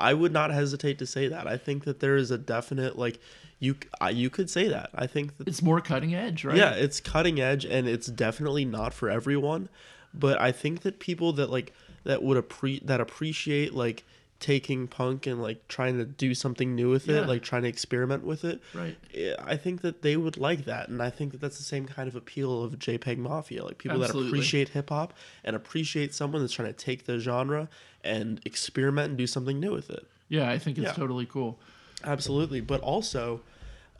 i 0.00 0.12
would 0.14 0.32
not 0.32 0.50
hesitate 0.50 0.98
to 0.98 1.06
say 1.06 1.28
that 1.28 1.46
i 1.46 1.56
think 1.56 1.84
that 1.84 2.00
there 2.00 2.16
is 2.16 2.30
a 2.30 2.38
definite 2.38 2.98
like 2.98 3.18
you 3.58 3.76
you 4.12 4.30
could 4.30 4.48
say 4.50 4.68
that 4.68 4.90
i 4.94 5.06
think 5.06 5.36
that 5.38 5.46
it's 5.46 5.62
more 5.62 5.80
cutting 5.80 6.14
edge, 6.14 6.44
right? 6.44 6.56
yeah 6.56 6.72
it's 6.72 7.00
cutting 7.00 7.40
edge 7.40 7.64
and 7.64 7.86
it's 7.88 8.06
definitely 8.06 8.64
not 8.64 8.92
for 8.94 9.08
everyone 9.10 9.68
but 10.14 10.40
i 10.40 10.50
think 10.52 10.80
that 10.82 10.98
people 10.98 11.32
that 11.32 11.50
like 11.50 11.72
that 12.04 12.22
would 12.22 12.42
appre- 12.42 12.84
that 12.86 13.00
appreciate 13.00 13.74
like 13.74 14.04
taking 14.38 14.88
punk 14.88 15.26
and 15.26 15.42
like 15.42 15.68
trying 15.68 15.98
to 15.98 16.04
do 16.06 16.34
something 16.34 16.74
new 16.74 16.88
with 16.88 17.06
Yeah. 17.06 17.18
it 17.18 17.28
like 17.28 17.42
trying 17.42 17.60
to 17.64 17.68
experiment 17.68 18.24
with 18.24 18.42
it 18.42 18.62
Right. 18.72 18.96
eh, 19.14 19.34
I 19.38 19.58
think 19.58 19.82
that 19.82 20.00
they 20.00 20.16
would 20.16 20.38
like 20.38 20.64
that, 20.64 20.88
and 20.88 21.02
I 21.02 21.10
think 21.10 21.32
that 21.32 21.42
that's 21.42 21.58
the 21.58 21.62
same 21.62 21.84
kind 21.84 22.08
of 22.08 22.16
appeal 22.16 22.62
of 22.64 22.78
JPEG 22.78 23.18
Mafia, 23.18 23.62
like 23.66 23.76
people 23.76 23.98
that 23.98 24.08
appreciate 24.14 24.70
hip 24.70 24.88
hop 24.88 25.12
and 25.44 25.54
appreciate 25.54 26.14
someone 26.14 26.40
that's 26.40 26.54
trying 26.54 26.68
to 26.68 26.72
take 26.72 27.04
the 27.04 27.18
genre 27.18 27.68
and 28.04 28.40
experiment 28.44 29.08
and 29.10 29.18
do 29.18 29.26
something 29.26 29.58
new 29.60 29.72
with 29.72 29.90
it. 29.90 30.06
Yeah, 30.28 30.48
I 30.48 30.58
think 30.58 30.78
it's 30.78 30.86
Yeah. 30.88 30.92
totally 30.92 31.26
cool. 31.26 31.58
Absolutely, 32.04 32.60
but 32.60 32.80
also, 32.80 33.40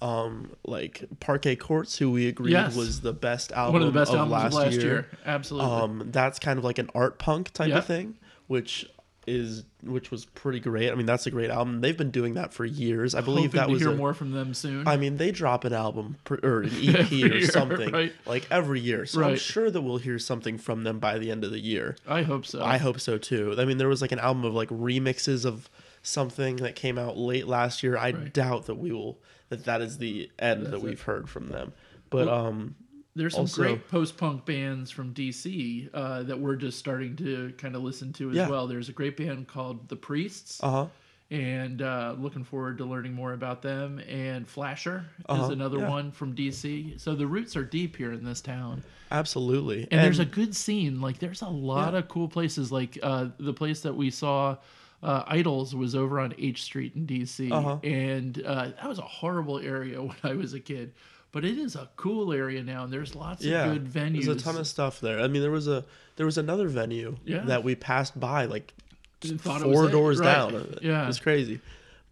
um, 0.00 0.50
like 0.64 1.04
Parquet 1.20 1.56
Courts, 1.56 1.98
who 1.98 2.10
we 2.10 2.26
agreed 2.26 2.52
Yes. 2.52 2.74
was 2.74 3.02
the 3.02 3.12
best 3.12 3.52
album 3.52 3.74
One 3.74 3.82
of 3.82 3.92
the 3.92 3.98
best 4.00 4.10
of 4.12 4.18
albums 4.20 4.32
last, 4.32 4.46
of 4.46 4.52
last 4.54 4.72
year. 4.74 4.82
year. 4.82 5.08
Absolutely. 5.26 5.70
Um, 5.70 6.08
that's 6.10 6.38
kind 6.38 6.58
of 6.58 6.64
like 6.64 6.78
an 6.78 6.88
art 6.94 7.18
punk 7.18 7.52
type 7.52 7.68
Yep. 7.68 7.78
of 7.78 7.84
thing, 7.84 8.14
which 8.46 8.86
is 9.30 9.64
which 9.82 10.10
was 10.10 10.24
pretty 10.26 10.60
great. 10.60 10.90
I 10.90 10.94
mean, 10.94 11.06
that's 11.06 11.26
a 11.26 11.30
great 11.30 11.48
album. 11.50 11.80
They've 11.80 11.96
been 11.96 12.10
doing 12.10 12.34
that 12.34 12.52
for 12.52 12.64
years. 12.66 13.14
I 13.14 13.20
believe 13.22 13.52
Hoping 13.52 13.60
that 13.60 13.66
to 13.68 13.72
was 13.72 13.80
hear 13.82 13.90
a, 13.92 13.94
more 13.96 14.12
from 14.12 14.32
them 14.32 14.52
soon. 14.52 14.86
I 14.86 14.96
mean, 14.98 15.16
they 15.16 15.30
drop 15.30 15.64
an 15.64 15.72
album 15.72 16.16
per, 16.24 16.38
or 16.42 16.62
an 16.62 16.70
EP 16.82 17.10
or 17.10 17.14
year, 17.14 17.46
something 17.46 17.90
right. 17.90 18.12
like 18.26 18.46
every 18.50 18.80
year. 18.80 19.06
So 19.06 19.22
I'm 19.24 19.36
sure 19.36 19.70
that 19.70 19.80
we'll 19.80 19.96
hear 19.98 20.18
something 20.18 20.58
from 20.58 20.84
them 20.84 20.98
by 20.98 21.18
the 21.18 21.30
end 21.30 21.44
of 21.44 21.50
the 21.50 21.60
year. 21.60 21.96
I 22.06 22.22
hope 22.22 22.44
so. 22.44 22.62
I 22.62 22.76
hope 22.78 23.00
so 23.00 23.16
too. 23.16 23.54
I 23.58 23.64
mean, 23.64 23.78
there 23.78 23.88
was 23.88 24.02
like 24.02 24.12
an 24.12 24.18
album 24.18 24.44
of 24.44 24.52
like 24.54 24.68
remixes 24.68 25.46
of 25.46 25.70
something 26.02 26.56
that 26.56 26.74
came 26.74 26.98
out 26.98 27.16
late 27.16 27.46
last 27.46 27.82
year. 27.82 27.96
I 27.96 28.10
Right. 28.10 28.32
doubt 28.32 28.66
that 28.66 28.74
we 28.76 28.92
will 28.92 29.18
that 29.48 29.64
that 29.64 29.80
is 29.80 29.98
the 29.98 30.30
end 30.38 30.66
that 30.66 30.70
That's 30.72 30.82
it. 30.82 30.86
we've 30.86 31.02
heard 31.02 31.28
from 31.28 31.48
them. 31.48 31.72
But 32.10 32.28
um, 32.28 32.74
There's 33.20 33.34
some 33.34 33.42
also- 33.42 33.62
great 33.62 33.88
post-punk 33.88 34.46
bands 34.46 34.90
from 34.90 35.12
DC 35.12 35.88
uh, 35.92 36.22
that 36.24 36.38
we're 36.40 36.56
just 36.56 36.78
starting 36.78 37.14
to 37.16 37.52
kind 37.58 37.76
of 37.76 37.82
listen 37.82 38.12
to 38.14 38.30
as 38.30 38.36
Yeah. 38.36 38.48
well. 38.48 38.66
There's 38.66 38.88
a 38.88 38.92
great 38.92 39.16
band 39.16 39.46
called 39.46 39.88
The 39.88 39.96
Priests. 39.96 40.58
uh 40.62 40.70
huh, 40.70 40.86
and 41.32 41.80
uh, 41.82 42.16
looking 42.18 42.42
forward 42.42 42.78
to 42.78 42.84
learning 42.84 43.12
more 43.12 43.34
about 43.34 43.62
them. 43.62 44.00
And 44.08 44.48
Flasher 44.48 45.04
Uh-huh, 45.26 45.44
is 45.44 45.48
another 45.50 45.78
yeah. 45.78 45.88
one 45.88 46.10
from 46.10 46.34
DC. 46.34 46.98
So 47.00 47.14
the 47.14 47.26
roots 47.26 47.54
are 47.56 47.62
deep 47.64 47.94
here 47.96 48.12
in 48.12 48.24
this 48.24 48.40
town, 48.40 48.82
absolutely. 49.12 49.86
and, 49.92 50.00
there's 50.02 50.18
a 50.18 50.24
good 50.24 50.56
scene. 50.56 51.00
Like 51.00 51.18
there's 51.20 51.42
a 51.42 51.48
lot 51.48 51.92
Yeah. 51.92 52.00
of 52.00 52.08
cool 52.08 52.26
places. 52.28 52.72
Like 52.72 52.98
uh, 53.02 53.28
the 53.38 53.52
place 53.52 53.80
that 53.82 53.94
we 53.94 54.10
saw 54.10 54.56
uh, 55.02 55.22
Idles 55.28 55.74
was 55.74 55.94
over 55.94 56.18
on 56.20 56.34
H 56.36 56.62
Street 56.62 56.94
in 56.96 57.06
DC, 57.06 57.50
Uh-huh. 57.52 57.78
and 57.84 58.42
uh, 58.44 58.70
that 58.76 58.88
was 58.88 58.98
a 58.98 59.02
horrible 59.02 59.58
area 59.60 60.02
when 60.08 60.16
I 60.24 60.32
was 60.34 60.52
a 60.54 60.60
kid. 60.60 60.92
But 61.32 61.44
it 61.44 61.58
is 61.58 61.76
a 61.76 61.88
cool 61.96 62.32
area 62.32 62.62
now, 62.62 62.84
and 62.84 62.92
there's 62.92 63.14
lots 63.14 63.44
Yeah, 63.44 63.66
of 63.66 63.72
good 63.72 63.84
venues. 63.86 64.24
There's 64.24 64.40
a 64.42 64.44
ton 64.44 64.56
of 64.56 64.66
stuff 64.66 65.00
there. 65.00 65.20
I 65.20 65.28
mean, 65.28 65.42
there 65.42 65.50
was 65.50 65.68
a 65.68 65.84
there 66.16 66.26
was 66.26 66.38
another 66.38 66.68
venue 66.68 67.16
Yeah. 67.24 67.44
that 67.44 67.62
we 67.64 67.74
passed 67.76 68.18
by 68.18 68.46
like 68.46 68.74
Didn't 69.20 69.40
it 69.40 69.46
was 69.46 69.62
four 69.62 69.88
doors 69.88 70.18
Right. 70.18 70.26
down. 70.50 70.78
Yeah. 70.82 71.04
it 71.04 71.06
was 71.06 71.20
crazy. 71.20 71.60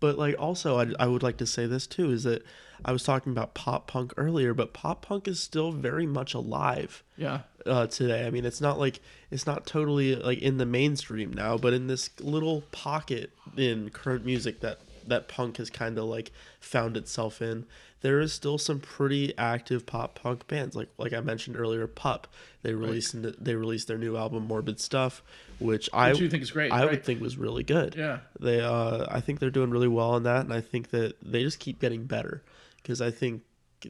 But 0.00 0.16
like, 0.16 0.37
also, 0.38 0.78
I, 0.78 0.92
I 1.00 1.07
would 1.09 1.24
like 1.24 1.38
to 1.38 1.46
say 1.46 1.66
this 1.66 1.87
too 1.87 2.12
is 2.12 2.22
that 2.22 2.44
I 2.85 2.92
was 2.92 3.02
talking 3.02 3.33
about 3.33 3.54
pop 3.54 3.88
punk 3.88 4.12
earlier, 4.16 4.54
but 4.54 4.72
pop 4.72 5.02
punk 5.02 5.26
is 5.26 5.40
still 5.40 5.72
very 5.72 6.07
much 6.07 6.33
alive 6.35 7.02
yeah, 7.16 7.40
uh, 7.66 7.88
today. 7.88 8.24
I 8.24 8.31
mean, 8.31 8.44
it's 8.44 8.61
not 8.61 8.78
like 8.78 9.00
it's 9.33 9.46
not 9.46 9.66
totally 9.66 10.14
like 10.14 10.38
in 10.38 10.59
the 10.59 10.66
mainstream 10.66 11.33
now, 11.33 11.59
but 11.59 11.72
in 11.72 11.88
this 11.88 12.11
little 12.20 12.62
pocket 12.70 13.33
in 13.57 13.90
current 13.90 14.24
music 14.24 14.61
that 14.61 14.78
that 15.09 15.29
punk 15.29 15.57
has 15.57 15.71
kind 15.71 15.99
of 15.99 16.05
like 16.05 16.31
found 16.61 16.97
itself 16.97 17.42
in, 17.42 17.66
there 18.01 18.21
is 18.21 18.33
still 18.33 18.59
some 18.59 18.81
pretty 18.81 19.37
active 19.37 19.87
pop 19.87 20.14
punk 20.21 20.47
bands. 20.47 20.77
Like 20.77 20.88
like 20.99 21.12
I 21.12 21.21
mentioned 21.21 21.57
earlier, 21.57 21.87
Pup. 21.87 22.29
They 22.62 22.75
released 22.75 23.16
they 23.42 23.55
released 23.55 23.88
their 23.88 23.99
new 23.99 24.16
album 24.16 24.47
Morbid 24.47 24.81
Stuff, 24.81 25.23
which 25.59 25.88
I 25.92 26.12
you 26.12 26.29
think 26.29 26.42
is 26.42 26.51
great, 26.51 26.73
I 26.73 26.85
would 26.85 27.05
think 27.05 27.21
was 27.21 27.37
really 27.37 27.64
good. 27.64 27.94
Yeah. 27.97 28.21
They 28.38 28.61
uh 28.61 29.07
I 29.11 29.21
think 29.21 29.40
they're 29.40 29.51
doing 29.51 29.71
really 29.71 29.88
well 29.88 30.11
on 30.11 30.23
that, 30.25 30.42
and 30.42 30.53
I 30.53 30.61
think 30.61 30.90
that 30.90 31.16
they 31.23 31.42
just 31.42 31.59
keep 31.59 31.81
getting 31.81 32.05
better 32.05 32.42
because 32.77 33.01
I 33.01 33.11
think 33.11 33.42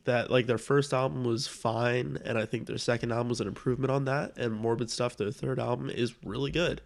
that 0.04 0.30
like 0.30 0.46
their 0.46 0.58
first 0.58 0.92
album 0.92 1.24
was 1.24 1.46
fine 1.46 2.18
and 2.24 2.36
i 2.36 2.44
think 2.44 2.66
their 2.66 2.76
second 2.76 3.10
album 3.10 3.30
was 3.30 3.40
an 3.40 3.48
improvement 3.48 3.90
on 3.90 4.04
that 4.04 4.36
and 4.36 4.52
morbid 4.52 4.90
stuff 4.90 5.16
their 5.16 5.30
third 5.30 5.58
album 5.58 5.88
is 5.88 6.14
really 6.22 6.50
good 6.50 6.82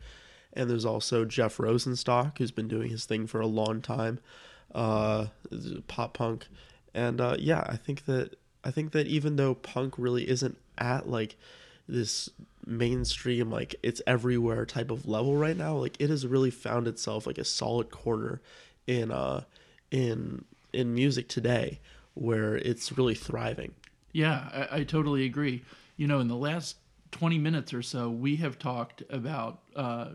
and 0.53 0.69
there's 0.69 0.85
also 0.85 1.25
jeff 1.25 1.57
rosenstock 1.57 2.39
who's 2.39 2.51
been 2.51 2.69
doing 2.69 2.91
his 2.91 3.05
thing 3.05 3.27
for 3.27 3.41
a 3.41 3.47
long 3.47 3.81
time 3.81 4.19
uh 4.75 5.27
pop 5.87 6.15
punk 6.15 6.47
and 6.95 7.21
uh 7.21 7.37
yeah 7.39 7.65
i 7.69 7.77
think 7.77 8.05
that 8.07 8.37
i 8.65 8.71
think 8.71 8.93
that 8.93 9.07
even 9.07 9.37
though 9.37 9.55
punk 9.55 9.95
really 9.99 10.29
isn't 10.29 10.57
at 10.79 11.09
like 11.09 11.37
this 11.89 12.29
mainstream 12.65 13.51
like 13.51 13.75
it's 13.83 14.01
everywhere 14.07 14.65
type 14.65 14.91
of 14.91 15.07
level 15.07 15.37
right 15.37 15.57
now 15.57 15.75
like 15.75 16.01
it 16.01 16.09
has 16.09 16.27
really 16.27 16.51
found 16.51 16.87
itself 16.87 17.27
like 17.27 17.39
a 17.39 17.45
solid 17.45 17.91
corner 17.91 18.41
in 18.87 19.11
uh 19.11 19.43
in 19.91 20.45
in 20.73 20.95
music 20.95 21.29
today 21.29 21.81
where 22.15 22.57
it's 22.57 22.97
really 22.97 23.15
thriving 23.15 23.75
Yeah, 24.13 24.67
I, 24.71 24.79
I 24.79 24.85
totally 24.85 25.25
agree. 25.25 25.63
You 25.97 26.07
know, 26.07 26.21
in 26.21 26.29
the 26.29 26.37
last 26.37 26.77
20 27.13 27.39
minutes 27.39 27.75
or 27.75 27.83
so, 27.83 28.11
we 28.11 28.37
have 28.37 28.59
talked 28.59 29.03
about 29.11 29.61
uh, 29.75 30.09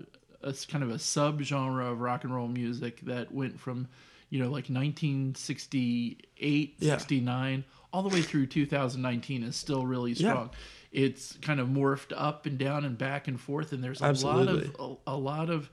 a 0.43 0.53
kind 0.69 0.83
of 0.83 0.89
a 0.91 0.95
subgenre 0.95 1.91
of 1.91 1.99
rock 2.01 2.23
and 2.23 2.33
roll 2.33 2.47
music 2.47 3.01
that 3.01 3.31
went 3.33 3.59
from, 3.59 3.87
you 4.29 4.39
know, 4.39 4.45
like 4.49 4.69
1968, 4.69 6.75
Yeah. 6.79 6.97
69, 6.97 7.63
all 7.93 8.03
the 8.03 8.09
way 8.09 8.21
through 8.21 8.47
2019 8.47 9.43
is 9.43 9.55
still 9.55 9.85
really 9.85 10.13
strong. 10.13 10.49
It's 10.91 11.37
kind 11.41 11.59
of 11.59 11.67
morphed 11.67 12.13
up 12.15 12.45
and 12.45 12.57
down 12.57 12.85
and 12.85 12.97
back 12.97 13.27
and 13.27 13.39
forth, 13.39 13.73
and 13.73 13.83
there's 13.83 14.01
a 14.01 14.05
Absolutely. 14.05 14.53
lot 14.53 14.63
of 14.79 14.97
a, 15.07 15.11
a 15.11 15.17
lot 15.17 15.49
of 15.49 15.69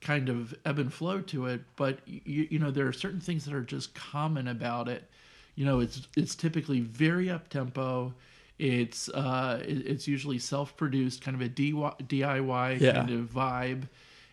kind 0.00 0.28
of 0.28 0.54
ebb 0.64 0.78
and 0.78 0.92
flow 0.92 1.20
to 1.22 1.46
it. 1.46 1.62
But 1.76 1.98
you, 2.06 2.46
you 2.50 2.58
know, 2.58 2.70
there 2.70 2.86
are 2.86 2.92
certain 2.92 3.20
things 3.20 3.44
that 3.44 3.54
are 3.54 3.62
just 3.62 3.94
common 3.94 4.48
about 4.48 4.88
it 4.88 5.08
you 5.56 5.64
know 5.64 5.78
it's 5.78 6.08
it's 6.16 6.34
typically 6.34 6.80
very 6.80 7.30
up 7.30 7.48
tempo 7.48 8.12
it's 8.58 9.08
uh 9.10 9.62
it's 9.64 10.08
usually 10.08 10.36
self-produced 10.36 11.22
kind 11.22 11.36
of 11.36 11.40
a 11.42 11.48
diy 11.48 12.80
Yeah. 12.80 12.92
kind 12.94 13.10
of 13.10 13.30
vibe 13.32 13.84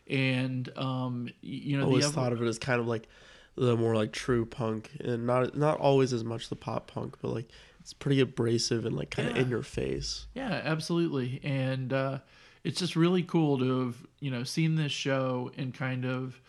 and 0.07 0.69
um 0.77 1.29
you 1.41 1.77
know 1.77 1.85
always 1.85 2.09
thought 2.09 2.33
of 2.33 2.41
it 2.41 2.47
as 2.47 2.57
kind 2.59 2.79
of 2.79 2.87
like 2.87 3.07
the 3.55 3.75
more 3.77 3.95
like 3.95 4.11
true 4.11 4.45
punk 4.45 4.89
and 4.99 5.25
not 5.27 5.55
not 5.57 5.79
always 5.79 6.13
as 6.13 6.23
much 6.23 6.49
the 6.49 6.55
pop 6.55 6.87
punk 6.91 7.17
but 7.21 7.29
like 7.29 7.49
it's 7.79 7.93
pretty 7.93 8.19
abrasive 8.19 8.85
and 8.85 8.95
like 8.95 9.09
kind 9.11 9.29
of 9.29 9.35
Yeah. 9.35 9.41
in 9.43 9.49
your 9.49 9.63
face 9.63 10.25
yeah 10.33 10.61
absolutely 10.63 11.39
and 11.43 11.91
uh 11.93 12.19
it's 12.63 12.79
just 12.79 12.95
really 12.95 13.23
cool 13.23 13.57
to 13.59 13.85
have 13.85 13.95
you 14.19 14.31
know 14.31 14.43
seen 14.43 14.75
this 14.75 14.91
show 14.91 15.51
and 15.57 15.73
kind 15.73 16.05
of 16.05 16.39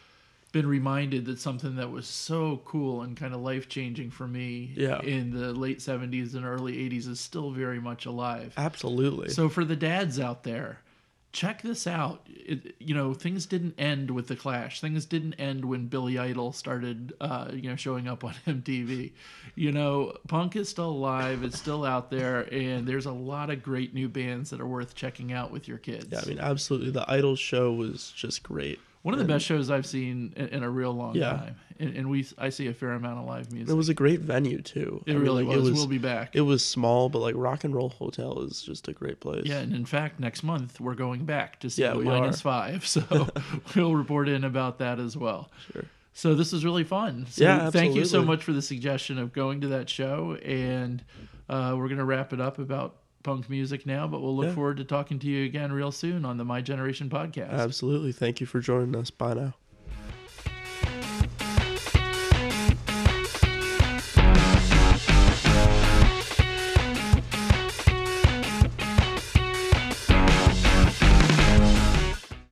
been 0.53 0.67
reminded 0.67 1.25
that 1.25 1.39
something 1.39 1.77
that 1.77 1.91
was 1.91 2.07
so 2.07 2.61
cool 2.67 3.01
and 3.01 3.17
kind 3.17 3.33
of 3.33 3.41
life 3.41 3.69
changing 3.71 4.11
for 4.11 4.29
me 4.29 4.73
Yeah. 4.77 5.01
in 5.01 5.31
the 5.31 5.53
late 5.55 5.79
70s 5.79 6.35
and 6.35 6.45
early 6.45 6.75
80s 6.91 7.09
is 7.09 7.21
still 7.21 7.51
very 7.53 7.81
much 7.81 8.05
alive 8.07 8.53
absolutely 8.59 9.31
So 9.31 9.49
for 9.49 9.65
the 9.65 9.77
dads 9.77 10.21
out 10.21 10.43
there, 10.43 10.81
check 11.33 11.63
this 11.63 11.87
out. 11.87 12.27
It, 12.29 12.75
you 12.79 12.95
know, 12.95 13.15
things 13.15 13.47
didn't 13.47 13.75
end 13.79 14.11
with 14.11 14.29
the 14.29 14.37
Clash. 14.37 14.81
Things 14.81 15.07
didn't 15.07 15.35
end 15.35 15.65
when 15.65 15.87
Billy 15.87 16.19
Idol 16.19 16.53
started, 16.53 17.15
uh, 17.21 17.49
you 17.53 17.69
know, 17.69 17.77
showing 17.77 18.07
up 18.07 18.23
on 18.25 18.35
MTV. 18.47 19.13
You 19.55 19.73
know, 19.73 20.15
punk 20.29 20.57
is 20.57 20.69
still 20.69 20.91
alive. 20.91 21.43
It's 21.43 21.59
still 21.59 21.85
out 21.85 22.11
there, 22.11 22.43
and 22.53 22.87
there's 22.87 23.07
a 23.07 23.13
lot 23.13 23.51
of 23.51 23.63
great 23.63 23.95
new 23.95 24.09
bands 24.09 24.51
that 24.51 24.61
are 24.61 24.67
worth 24.67 24.95
checking 24.95 25.33
out 25.33 25.51
with 25.51 25.69
your 25.69 25.79
kids. 25.79 26.09
yeah 26.11 26.21
i 26.23 26.29
mean 26.29 26.39
absolutely 26.39 26.91
the 26.91 27.05
idol 27.11 27.37
show 27.37 27.73
was 27.73 28.13
just 28.15 28.43
great 28.43 28.79
One 29.03 29.15
of 29.15 29.19
the 29.19 29.27
best 29.27 29.45
shows 29.45 29.69
I've 29.71 29.85
seen 29.87 30.33
in, 30.37 30.47
in 30.49 30.63
a 30.63 30.71
real 30.71 30.93
long 30.93 31.17
Yeah. 31.17 31.31
time, 31.31 31.57
and, 31.81 31.97
and 31.97 32.09
we 32.11 32.25
I 32.39 32.51
see 32.51 32.69
a 32.69 32.73
fair 32.75 32.93
amount 32.93 33.19
of 33.19 33.27
live 33.27 33.51
music. 33.53 33.71
it 33.73 33.77
was 33.77 33.89
a 33.89 33.95
great 33.95 34.21
venue 34.21 34.63
too 34.63 35.03
It 35.07 35.11
I 35.11 35.15
mean, 35.15 35.23
really 35.23 35.43
like, 35.43 35.57
was. 35.57 35.67
it 35.67 35.71
was 35.73 35.81
We'll 35.81 35.89
be 35.89 35.99
back. 35.99 36.37
it 36.37 36.43
was 36.43 36.65
small 36.65 37.09
but 37.09 37.19
like 37.19 37.35
rock 37.37 37.65
and 37.65 37.75
roll 37.75 37.89
hotel 37.89 38.41
is 38.43 38.63
just 38.63 38.87
a 38.89 38.93
great 38.93 39.19
place 39.21 39.45
Yeah, 39.47 39.59
and 39.59 39.75
in 39.75 39.85
fact, 39.85 40.21
next 40.21 40.43
month 40.45 40.81
we're 40.81 40.95
going 40.95 41.25
back 41.25 41.59
to 41.61 41.71
see 41.71 41.83
Yeah, 41.83 41.95
the 41.95 42.01
minus 42.01 42.41
five. 42.41 42.87
So 42.87 43.03
we'll 43.75 43.97
report 43.97 44.29
in 44.29 44.45
about 44.45 44.79
that 44.79 45.01
as 45.01 45.17
well. 45.17 45.51
Sure. 45.73 45.85
So 46.15 46.35
this 46.35 46.53
was 46.53 46.65
really 46.65 46.85
fun. 46.85 47.27
So 47.29 47.43
Yeah, 47.43 47.71
thank 47.71 47.95
you 47.97 48.05
so 48.05 48.23
much 48.23 48.45
for 48.45 48.53
the 48.53 48.63
suggestion 48.63 49.19
of 49.19 49.33
going 49.33 49.63
to 49.63 49.69
that 49.69 49.89
show, 49.91 50.37
and 50.45 51.03
uh, 51.49 51.75
we're 51.77 51.89
gonna 51.89 52.05
wrap 52.05 52.33
it 52.33 52.41
up 52.41 52.59
about 52.61 52.97
punk 53.23 53.49
music 53.51 53.87
now. 53.87 54.07
But 54.07 54.21
we'll 54.21 54.37
look 54.37 54.47
Yeah. 54.47 54.55
forward 54.55 54.77
to 54.79 54.85
talking 54.85 55.19
to 55.21 55.27
you 55.27 55.45
again 55.45 55.73
real 55.73 55.93
soon 55.93 56.25
on 56.25 56.37
the 56.37 56.45
My 56.45 56.61
Generation 56.61 57.09
podcast. 57.09 57.51
absolutely 57.53 58.13
thank 58.13 58.41
you 58.41 58.47
for 58.47 58.61
joining 58.61 58.95
us 58.97 59.11
bye 59.11 59.35
now 59.35 59.55